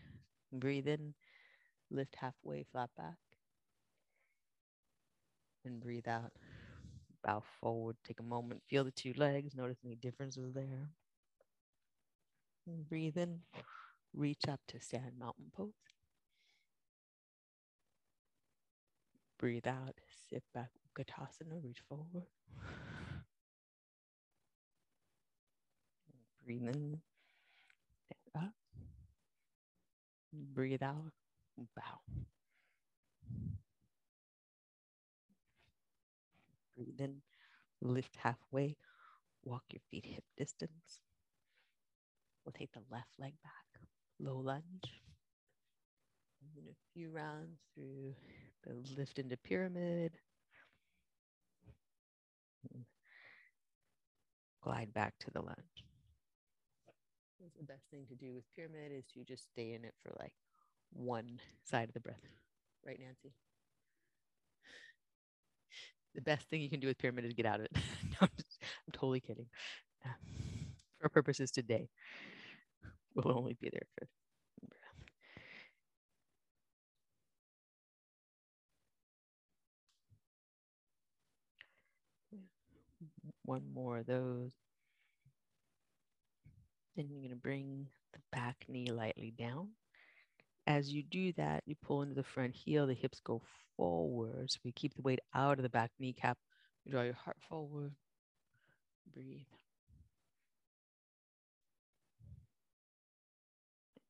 Breathe 0.51 0.87
in, 0.87 1.13
lift 1.89 2.15
halfway, 2.15 2.65
flat 2.71 2.89
back. 2.97 3.17
And 5.63 5.79
breathe 5.79 6.07
out. 6.07 6.31
Bow 7.23 7.43
forward, 7.59 7.97
take 8.03 8.19
a 8.19 8.23
moment, 8.23 8.63
feel 8.67 8.83
the 8.83 8.91
two 8.91 9.13
legs, 9.15 9.53
notice 9.55 9.77
any 9.85 9.95
differences 9.95 10.53
there. 10.55 10.89
And 12.65 12.87
breathe 12.89 13.17
in, 13.17 13.41
reach 14.13 14.47
up 14.47 14.59
to 14.69 14.79
stand 14.79 15.19
mountain 15.19 15.51
pose. 15.55 15.69
Breathe 19.37 19.67
out, 19.67 19.99
sit 20.29 20.43
back, 20.53 20.71
Utkatasana, 20.91 21.63
reach 21.63 21.81
forward. 21.87 22.25
Breathe 26.45 26.63
in, 26.63 26.99
stand 28.05 28.45
up. 28.47 28.53
Breathe 30.33 30.83
out, 30.83 31.11
bow. 31.75 31.99
Breathe 36.75 36.99
in, 36.99 37.21
lift 37.81 38.15
halfway, 38.17 38.75
walk 39.43 39.63
your 39.71 39.81
feet 39.89 40.05
hip 40.05 40.23
distance. 40.37 41.01
We'll 42.43 42.53
take 42.53 42.71
the 42.73 42.81
left 42.89 43.13
leg 43.19 43.33
back, 43.43 43.81
low 44.19 44.37
lunge. 44.37 45.01
And 46.57 46.67
a 46.67 46.75
few 46.93 47.11
rounds 47.11 47.59
through 47.75 48.15
the 48.63 48.73
lift 48.97 49.19
into 49.19 49.37
pyramid. 49.37 50.11
Glide 54.63 54.93
back 54.93 55.13
to 55.19 55.31
the 55.31 55.41
lunge. 55.41 55.57
The 57.57 57.65
best 57.65 57.83
thing 57.89 58.05
to 58.09 58.15
do 58.15 58.33
with 58.33 58.43
pyramid 58.55 58.91
is 58.91 59.05
to 59.13 59.23
just 59.23 59.49
stay 59.51 59.73
in 59.73 59.83
it 59.83 59.95
for 60.03 60.13
like 60.19 60.33
one 60.93 61.39
side 61.63 61.87
of 61.87 61.93
the 61.93 61.99
breath. 61.99 62.21
Right, 62.85 62.99
Nancy? 62.99 63.33
the 66.15 66.21
best 66.21 66.49
thing 66.49 66.61
you 66.61 66.69
can 66.69 66.79
do 66.79 66.87
with 66.87 66.97
pyramid 66.97 67.25
is 67.25 67.33
get 67.33 67.45
out 67.45 67.59
of 67.59 67.65
it. 67.65 67.71
no, 67.75 68.17
I'm, 68.21 68.29
just, 68.37 68.59
I'm, 68.61 68.91
totally 68.91 69.19
kidding. 69.19 69.47
Uh, 70.05 70.09
for 70.99 71.09
purposes 71.09 71.51
today, 71.51 71.89
we'll 73.15 73.37
only 73.37 73.55
be 73.59 73.69
there 73.71 73.87
for 73.97 74.07
one 83.43 83.63
more 83.73 83.99
of 83.99 84.05
those. 84.05 84.51
Then 86.95 87.07
you're 87.09 87.21
going 87.21 87.31
to 87.31 87.35
bring 87.35 87.87
the 88.13 88.19
back 88.31 88.65
knee 88.67 88.91
lightly 88.91 89.33
down. 89.37 89.69
As 90.67 90.91
you 90.91 91.03
do 91.03 91.33
that, 91.33 91.63
you 91.65 91.75
pull 91.81 92.01
into 92.01 92.13
the 92.15 92.23
front 92.23 92.55
heel, 92.55 92.85
the 92.85 92.93
hips 92.93 93.19
go 93.23 93.41
forward. 93.75 94.51
So 94.51 94.59
we 94.63 94.71
keep 94.71 94.93
the 94.93 95.01
weight 95.01 95.19
out 95.33 95.57
of 95.57 95.63
the 95.63 95.69
back 95.69 95.91
kneecap. 95.99 96.37
You 96.85 96.91
draw 96.91 97.01
your 97.03 97.13
heart 97.13 97.37
forward. 97.49 97.93
Breathe. 99.11 99.45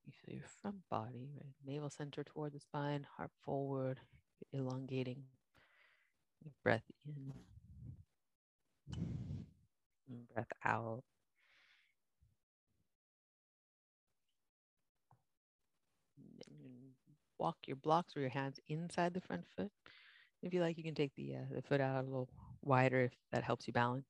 You 0.06 0.14
feel 0.26 0.36
your 0.36 0.50
front 0.62 0.78
body, 0.90 1.30
right? 1.36 1.54
navel 1.66 1.90
center 1.90 2.24
toward 2.24 2.54
the 2.54 2.60
spine, 2.60 3.06
heart 3.18 3.32
forward, 3.46 4.00
elongating. 4.52 5.24
Breath 6.64 6.84
in. 7.06 7.34
Breath 10.34 10.52
out. 10.66 11.04
walk 17.42 17.58
your 17.66 17.76
blocks 17.76 18.16
or 18.16 18.22
your 18.22 18.30
hands 18.30 18.60
inside 18.70 19.14
the 19.14 19.22
front 19.22 19.44
foot. 19.58 19.72
If 20.44 20.54
you 20.54 20.62
like, 20.62 20.78
you 20.78 20.84
can 20.84 20.96
take 20.96 21.12
the, 21.16 21.36
uh, 21.36 21.56
the 21.56 21.62
foot 21.64 21.82
out 21.82 22.04
a 22.04 22.08
little 22.08 22.30
wider 22.62 23.06
if 23.06 23.12
that 23.32 23.44
helps 23.44 23.68
you 23.68 23.74
balance. 23.74 24.06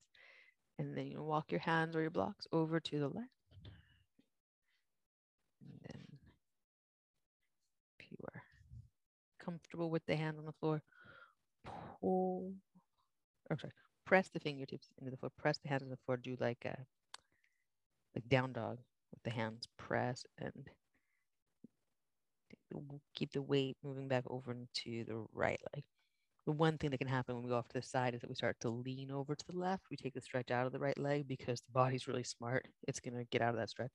And 0.78 0.96
then 0.96 1.06
you 1.06 1.22
walk 1.22 1.50
your 1.50 1.60
hands 1.60 1.96
or 1.96 2.02
your 2.02 2.10
blocks 2.10 2.46
over 2.52 2.78
to 2.78 2.98
the 2.98 3.08
left. 3.08 3.28
And 5.62 5.80
then 5.88 6.04
if 7.98 8.06
you 8.10 8.18
are 8.34 8.42
comfortable 9.42 9.90
with 9.90 10.04
the 10.06 10.16
hands 10.16 10.38
on 10.38 10.44
the 10.44 10.52
floor, 10.52 10.82
pull, 12.00 12.52
or 13.50 13.58
sorry, 13.58 13.72
press 14.04 14.28
the 14.28 14.40
fingertips 14.40 14.88
into 14.98 15.10
the 15.10 15.16
floor, 15.16 15.30
press 15.36 15.58
the 15.58 15.68
hands 15.68 15.82
on 15.82 15.90
the 15.90 15.98
floor, 16.04 16.16
do 16.16 16.36
like 16.40 16.64
a 16.64 16.76
like 18.14 18.28
down 18.28 18.52
dog 18.52 18.78
with 19.10 19.22
the 19.22 19.30
hands, 19.30 19.68
press 19.76 20.24
and 20.38 20.70
keep 23.14 23.32
the 23.32 23.42
weight 23.42 23.76
moving 23.82 24.08
back 24.08 24.24
over 24.28 24.52
into 24.52 25.04
the 25.04 25.24
right 25.32 25.60
leg. 25.74 25.84
The 26.46 26.52
one 26.52 26.78
thing 26.78 26.90
that 26.90 26.98
can 26.98 27.08
happen 27.08 27.36
when 27.36 27.44
we 27.44 27.50
go 27.50 27.56
off 27.56 27.68
to 27.68 27.80
the 27.80 27.86
side 27.86 28.14
is 28.14 28.20
that 28.20 28.30
we 28.30 28.34
start 28.34 28.56
to 28.60 28.70
lean 28.70 29.10
over 29.10 29.34
to 29.34 29.44
the 29.46 29.56
left. 29.58 29.84
We 29.90 29.96
take 29.96 30.14
the 30.14 30.20
stretch 30.20 30.50
out 30.50 30.66
of 30.66 30.72
the 30.72 30.78
right 30.78 30.98
leg 30.98 31.28
because 31.28 31.60
the 31.60 31.72
body's 31.72 32.08
really 32.08 32.24
smart. 32.24 32.66
It's 32.88 33.00
going 33.00 33.14
to 33.16 33.24
get 33.24 33.42
out 33.42 33.50
of 33.54 33.60
that 33.60 33.70
stretch. 33.70 33.92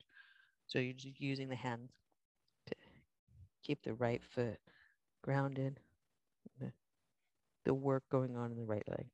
So 0.68 0.80
you're 0.80 0.94
just 0.94 1.20
using 1.20 1.50
the 1.50 1.56
hands 1.56 1.92
to 2.68 2.76
keep 3.64 3.84
the 3.84 3.94
right 3.94 4.24
foot 4.24 4.60
grounded, 5.24 5.80
the 7.66 7.74
work 7.74 8.04
going 8.10 8.36
on 8.36 8.52
in 8.52 8.58
the 8.58 8.66
right 8.66 8.88
leg. 8.88 9.08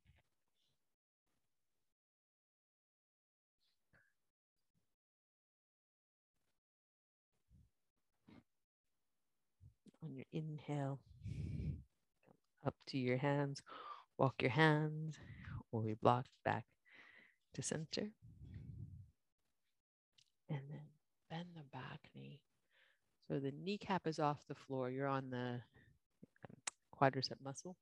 on 10.04 10.14
your 10.14 10.23
inhale, 10.34 10.98
up 12.66 12.74
to 12.88 12.98
your 12.98 13.18
hands, 13.18 13.62
walk 14.18 14.42
your 14.42 14.50
hands 14.50 15.16
or 15.70 15.86
your 15.86 15.96
blocks 15.96 16.30
back 16.44 16.64
to 17.54 17.62
center. 17.62 18.10
And 20.48 20.60
then 20.68 20.86
bend 21.30 21.48
the 21.54 21.62
back 21.72 22.00
knee. 22.14 22.40
So 23.28 23.38
the 23.38 23.52
kneecap 23.52 24.06
is 24.06 24.18
off 24.18 24.44
the 24.48 24.54
floor. 24.54 24.90
You're 24.90 25.08
on 25.08 25.30
the 25.30 25.60
um, 26.44 26.56
quadricep 26.94 27.40
muscle. 27.42 27.76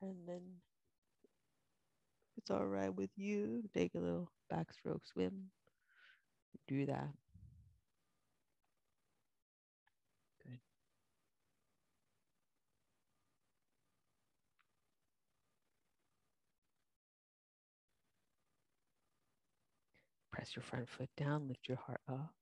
And 0.00 0.16
then 0.26 0.42
it's 2.36 2.50
all 2.50 2.66
right 2.66 2.94
with 2.94 3.10
you, 3.16 3.62
take 3.74 3.94
a 3.94 3.98
little 4.00 4.30
backstroke 4.52 5.06
swim. 5.12 5.50
Do 6.68 6.86
that. 6.86 7.08
Press 20.34 20.56
your 20.56 20.64
front 20.64 20.88
foot 20.88 21.08
down, 21.16 21.46
lift 21.46 21.68
your 21.68 21.76
heart 21.76 22.00
up. 22.08 22.34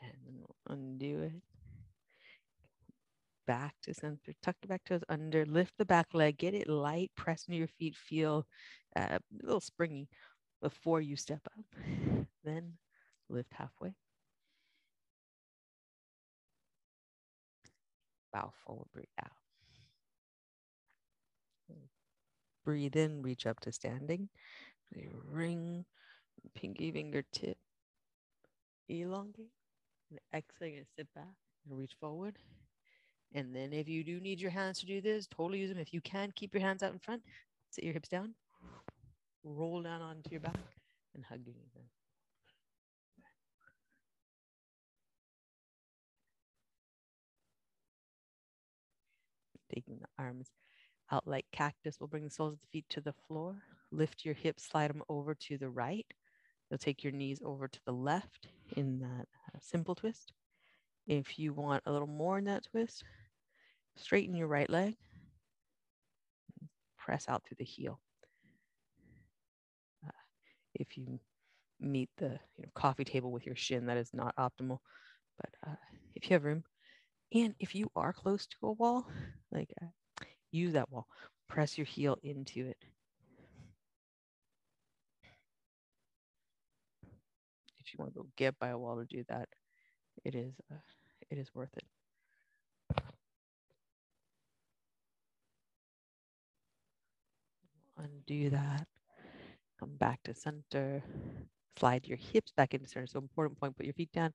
And 0.00 0.46
undo 0.66 1.20
it. 1.24 1.42
Back 3.46 3.74
to 3.82 3.92
center, 3.92 4.32
tuck 4.42 4.56
the 4.62 4.68
back 4.68 4.82
toes 4.86 5.02
under, 5.10 5.44
lift 5.44 5.74
the 5.76 5.84
back 5.84 6.06
leg, 6.14 6.38
get 6.38 6.54
it 6.54 6.70
light, 6.70 7.10
press 7.16 7.44
into 7.46 7.58
your 7.58 7.68
feet, 7.68 7.94
feel 7.94 8.46
uh, 8.96 9.18
a 9.18 9.20
little 9.42 9.60
springy 9.60 10.08
before 10.62 11.02
you 11.02 11.16
step 11.16 11.46
up. 11.58 11.66
Then 12.44 12.78
lift 13.28 13.52
halfway. 13.52 13.94
Bow 18.32 18.54
forward, 18.64 18.86
breathe 18.94 19.04
out. 19.22 19.41
Breathe 22.64 22.96
in, 22.96 23.22
reach 23.22 23.46
up 23.46 23.60
to 23.60 23.72
standing. 23.72 24.28
Ring, 25.30 25.84
pinky 26.54 26.92
fingertip, 26.92 27.56
elongate. 28.88 29.50
And 30.10 30.20
exhale, 30.34 30.68
you're 30.68 30.78
gonna 30.80 30.86
sit 30.96 31.08
back 31.14 31.34
and 31.68 31.78
reach 31.78 31.94
forward. 32.00 32.38
And 33.34 33.54
then 33.56 33.72
if 33.72 33.88
you 33.88 34.04
do 34.04 34.20
need 34.20 34.40
your 34.40 34.50
hands 34.50 34.78
to 34.80 34.86
do 34.86 35.00
this, 35.00 35.26
totally 35.26 35.60
use 35.60 35.70
them. 35.70 35.78
If 35.78 35.94
you 35.94 36.00
can, 36.02 36.32
keep 36.36 36.54
your 36.54 36.62
hands 36.62 36.82
out 36.82 36.92
in 36.92 36.98
front. 36.98 37.22
Sit 37.70 37.84
your 37.84 37.94
hips 37.94 38.08
down. 38.08 38.34
Roll 39.44 39.82
down 39.82 40.02
onto 40.02 40.30
your 40.30 40.40
back 40.40 40.58
and 41.14 41.24
hug 41.24 41.40
your 41.44 41.54
knees 41.54 41.74
in. 41.74 41.82
Taking 49.74 49.98
the 50.00 50.08
arms 50.22 50.50
out 51.12 51.28
like 51.28 51.46
cactus. 51.52 51.98
We'll 52.00 52.08
bring 52.08 52.24
the 52.24 52.30
soles 52.30 52.54
of 52.54 52.60
the 52.60 52.66
feet 52.72 52.86
to 52.90 53.00
the 53.00 53.14
floor. 53.28 53.62
Lift 53.92 54.24
your 54.24 54.34
hips, 54.34 54.64
slide 54.64 54.90
them 54.90 55.02
over 55.08 55.34
to 55.34 55.58
the 55.58 55.68
right. 55.68 56.06
You'll 56.70 56.78
take 56.78 57.04
your 57.04 57.12
knees 57.12 57.40
over 57.44 57.68
to 57.68 57.80
the 57.84 57.92
left 57.92 58.48
in 58.76 58.98
that 59.00 59.26
uh, 59.54 59.58
simple 59.60 59.94
twist. 59.94 60.32
If 61.06 61.38
you 61.38 61.52
want 61.52 61.82
a 61.86 61.92
little 61.92 62.08
more 62.08 62.38
in 62.38 62.44
that 62.44 62.64
twist, 62.70 63.04
straighten 63.96 64.34
your 64.34 64.48
right 64.48 64.70
leg. 64.70 64.96
Press 66.96 67.28
out 67.28 67.44
through 67.44 67.56
the 67.58 67.64
heel. 67.64 68.00
Uh, 70.06 70.10
if 70.74 70.96
you 70.96 71.20
meet 71.80 72.08
the 72.16 72.38
you 72.56 72.62
know, 72.62 72.70
coffee 72.74 73.04
table 73.04 73.32
with 73.32 73.44
your 73.44 73.56
shin, 73.56 73.86
that 73.86 73.96
is 73.96 74.10
not 74.14 74.34
optimal. 74.36 74.78
But 75.38 75.50
uh, 75.70 75.76
if 76.14 76.30
you 76.30 76.34
have 76.34 76.44
room, 76.44 76.64
and 77.34 77.54
if 77.58 77.74
you 77.74 77.90
are 77.96 78.12
close 78.12 78.46
to 78.46 78.56
a 78.62 78.72
wall, 78.72 79.06
like 79.50 79.72
uh, 79.82 79.86
use 80.52 80.74
that 80.74 80.90
wall, 80.90 81.06
press 81.48 81.76
your 81.76 81.86
heel 81.86 82.18
into 82.22 82.66
it. 82.66 82.76
If 87.78 87.92
you 87.92 87.98
want 87.98 88.14
to 88.14 88.20
go 88.20 88.26
get 88.36 88.58
by 88.58 88.68
a 88.68 88.78
wall 88.78 88.96
to 88.96 89.04
do 89.04 89.24
that, 89.28 89.48
it 90.24 90.34
is 90.34 90.54
uh, 90.70 90.76
it 91.30 91.38
is 91.38 91.52
worth 91.54 91.76
it. 91.76 91.84
Undo 97.98 98.50
that. 98.50 98.86
Come 99.78 99.96
back 99.96 100.20
to 100.24 100.34
center. 100.34 101.02
Slide 101.78 102.06
your 102.06 102.18
hips 102.18 102.52
back 102.56 102.74
into 102.74 102.88
center. 102.88 103.06
So 103.06 103.18
important 103.18 103.58
point, 103.58 103.76
put 103.76 103.86
your 103.86 103.94
feet 103.94 104.12
down. 104.12 104.32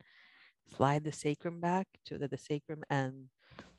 Slide 0.75 1.03
the 1.03 1.11
sacrum 1.11 1.59
back 1.61 1.87
so 2.03 2.17
that 2.17 2.29
the 2.29 2.37
sacrum 2.37 2.83
and 2.89 3.29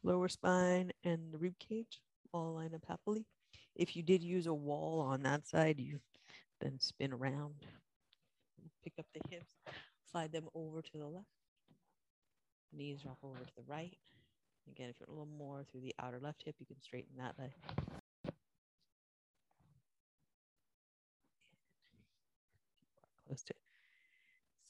lower 0.03 0.29
spine 0.29 0.91
and 1.05 1.33
the 1.33 1.39
rib 1.39 1.55
cage 1.59 2.01
all 2.33 2.55
line 2.55 2.75
up 2.75 2.85
happily. 2.89 3.27
If 3.75 3.97
you 3.97 4.03
did 4.03 4.23
use 4.23 4.47
a 4.47 4.55
wall 4.55 5.01
on 5.01 5.23
that 5.23 5.47
side, 5.47 5.79
you 5.81 6.01
then 6.61 6.79
spin 6.81 7.13
around, 7.13 7.55
pick 8.83 8.95
up 8.99 9.07
the 9.15 9.21
hips, 9.31 9.55
slide 10.11 10.33
them 10.33 10.49
over 10.55 10.83
to 10.83 10.99
the 10.99 11.07
left. 11.07 11.27
Knees 12.73 13.01
drop 13.03 13.19
over 13.23 13.39
to 13.39 13.53
the 13.57 13.63
right. 13.67 13.97
Again, 14.71 14.91
if 14.91 14.97
you're 15.01 15.09
a 15.09 15.13
little 15.13 15.29
more 15.39 15.65
through 15.71 15.81
the 15.81 15.95
outer 15.99 16.19
left 16.21 16.43
hip, 16.45 16.57
you 16.59 16.67
can 16.67 16.81
straighten 16.81 17.17
that 17.19 17.39
leg. 17.39 17.53
Close 23.27 23.43
to 23.45 23.55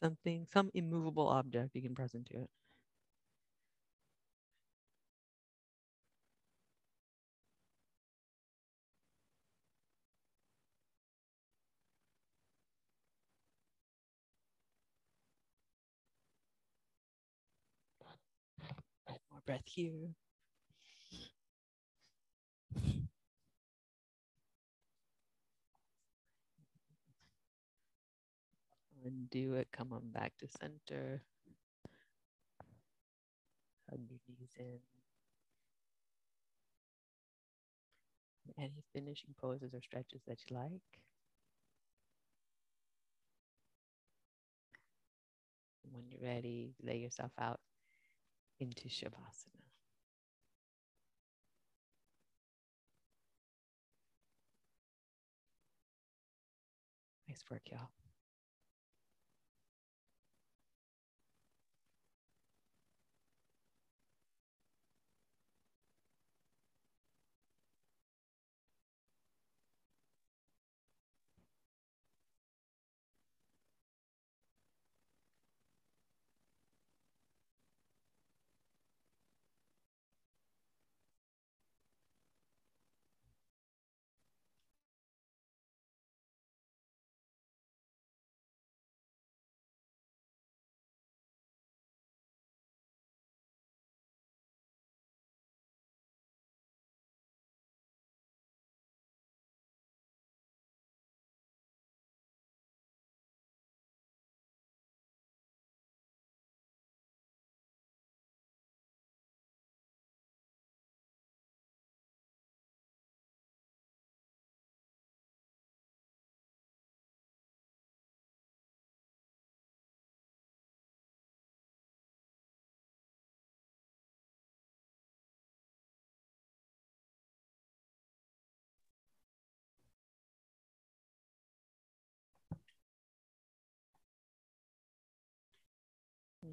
something, 0.00 0.46
some 0.52 0.70
immovable 0.74 1.28
object 1.28 1.74
you 1.74 1.82
can 1.82 1.94
press 1.94 2.14
into 2.14 2.34
it. 2.38 2.50
Breath 19.48 19.62
here. 19.64 20.10
Undo 29.06 29.54
it, 29.54 29.68
come 29.72 29.94
on 29.94 30.10
back 30.12 30.34
to 30.38 30.46
center. 30.60 31.22
Hug 33.88 34.00
your 34.10 34.18
knees 34.28 34.50
in. 34.58 34.80
Any 38.58 38.84
finishing 38.92 39.34
poses 39.40 39.72
or 39.72 39.80
stretches 39.80 40.20
that 40.26 40.40
you 40.46 40.56
like. 40.56 41.00
When 45.90 46.04
you're 46.10 46.20
ready, 46.20 46.74
lay 46.82 46.98
yourself 46.98 47.32
out 47.40 47.60
into 48.60 48.88
Shavasana. 48.88 49.62
Nice 57.28 57.44
work, 57.50 57.62
y'all. 57.70 57.97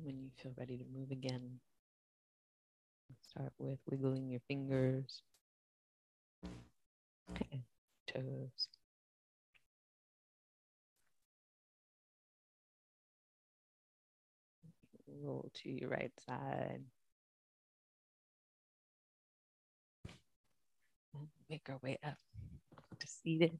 When 0.04 0.20
you 0.22 0.30
feel 0.38 0.54
ready 0.58 0.78
to 0.78 0.86
move 0.94 1.12
again, 1.12 1.60
Start 3.30 3.54
with 3.58 3.80
wiggling 3.90 4.30
your 4.30 4.40
fingers 4.48 5.22
and 7.52 7.64
toes. 8.08 8.68
Roll 15.22 15.50
to 15.56 15.70
your 15.70 15.90
right 15.90 16.12
side. 16.26 16.82
And 21.14 21.28
make 21.50 21.70
our 21.70 21.80
way 21.82 21.98
up 22.04 22.18
to 23.00 23.08
seated. 23.08 23.60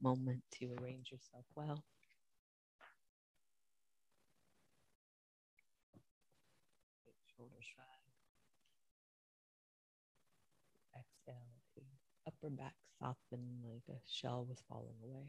Moment 0.00 0.42
to 0.52 0.70
arrange 0.80 1.10
yourself 1.10 1.44
well. 1.56 1.82
Shoulder 7.36 7.60
shrug. 7.60 7.86
Exhale 10.96 11.60
to 11.74 11.82
upper 12.26 12.50
back 12.50 12.74
soften 12.98 13.62
like 13.62 13.84
a 13.88 14.00
shell 14.06 14.44
was 14.48 14.62
falling 14.68 14.96
away. 15.04 15.28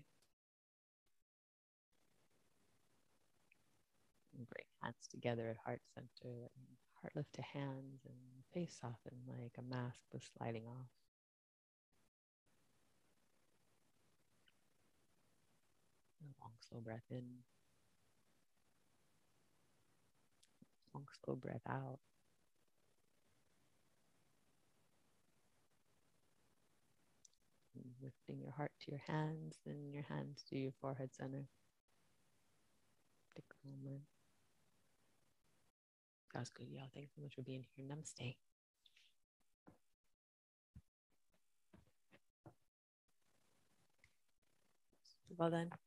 And 4.38 4.48
bring 4.50 4.66
hands 4.82 5.08
together 5.10 5.50
at 5.50 5.58
heart 5.66 5.82
center. 5.94 6.50
Heart 7.02 7.14
lift 7.16 7.34
to 7.34 7.42
hands 7.42 8.06
and 8.06 8.44
face 8.54 8.78
soften 8.80 9.18
like 9.28 9.58
a 9.58 9.62
mask 9.62 10.00
was 10.14 10.24
sliding 10.38 10.66
off. 10.68 10.90
A 16.22 16.26
long, 16.42 16.54
slow 16.70 16.80
breath 16.80 17.06
in. 17.10 17.44
Long, 20.74 20.87
slow 21.24 21.36
breath 21.36 21.62
out. 21.70 22.00
lifting 28.02 28.42
your 28.42 28.52
heart 28.54 28.72
to 28.82 28.92
your 28.92 29.02
hands, 29.08 29.58
then 29.66 29.92
your 29.92 30.04
hands 30.04 30.44
to 30.50 30.58
your 30.58 30.72
forehead 30.82 31.10
center. 31.14 31.46
Take 33.36 33.46
a 33.64 33.68
moment. 33.68 34.02
That 36.34 36.40
was 36.40 36.50
good, 36.50 36.68
y'all. 36.70 36.90
Thanks 36.94 37.12
so 37.16 37.22
much 37.22 37.36
for 37.36 37.42
being 37.42 37.66
here. 37.76 37.86
Namaste. 37.86 38.36
Well 45.38 45.52
done. 45.52 45.87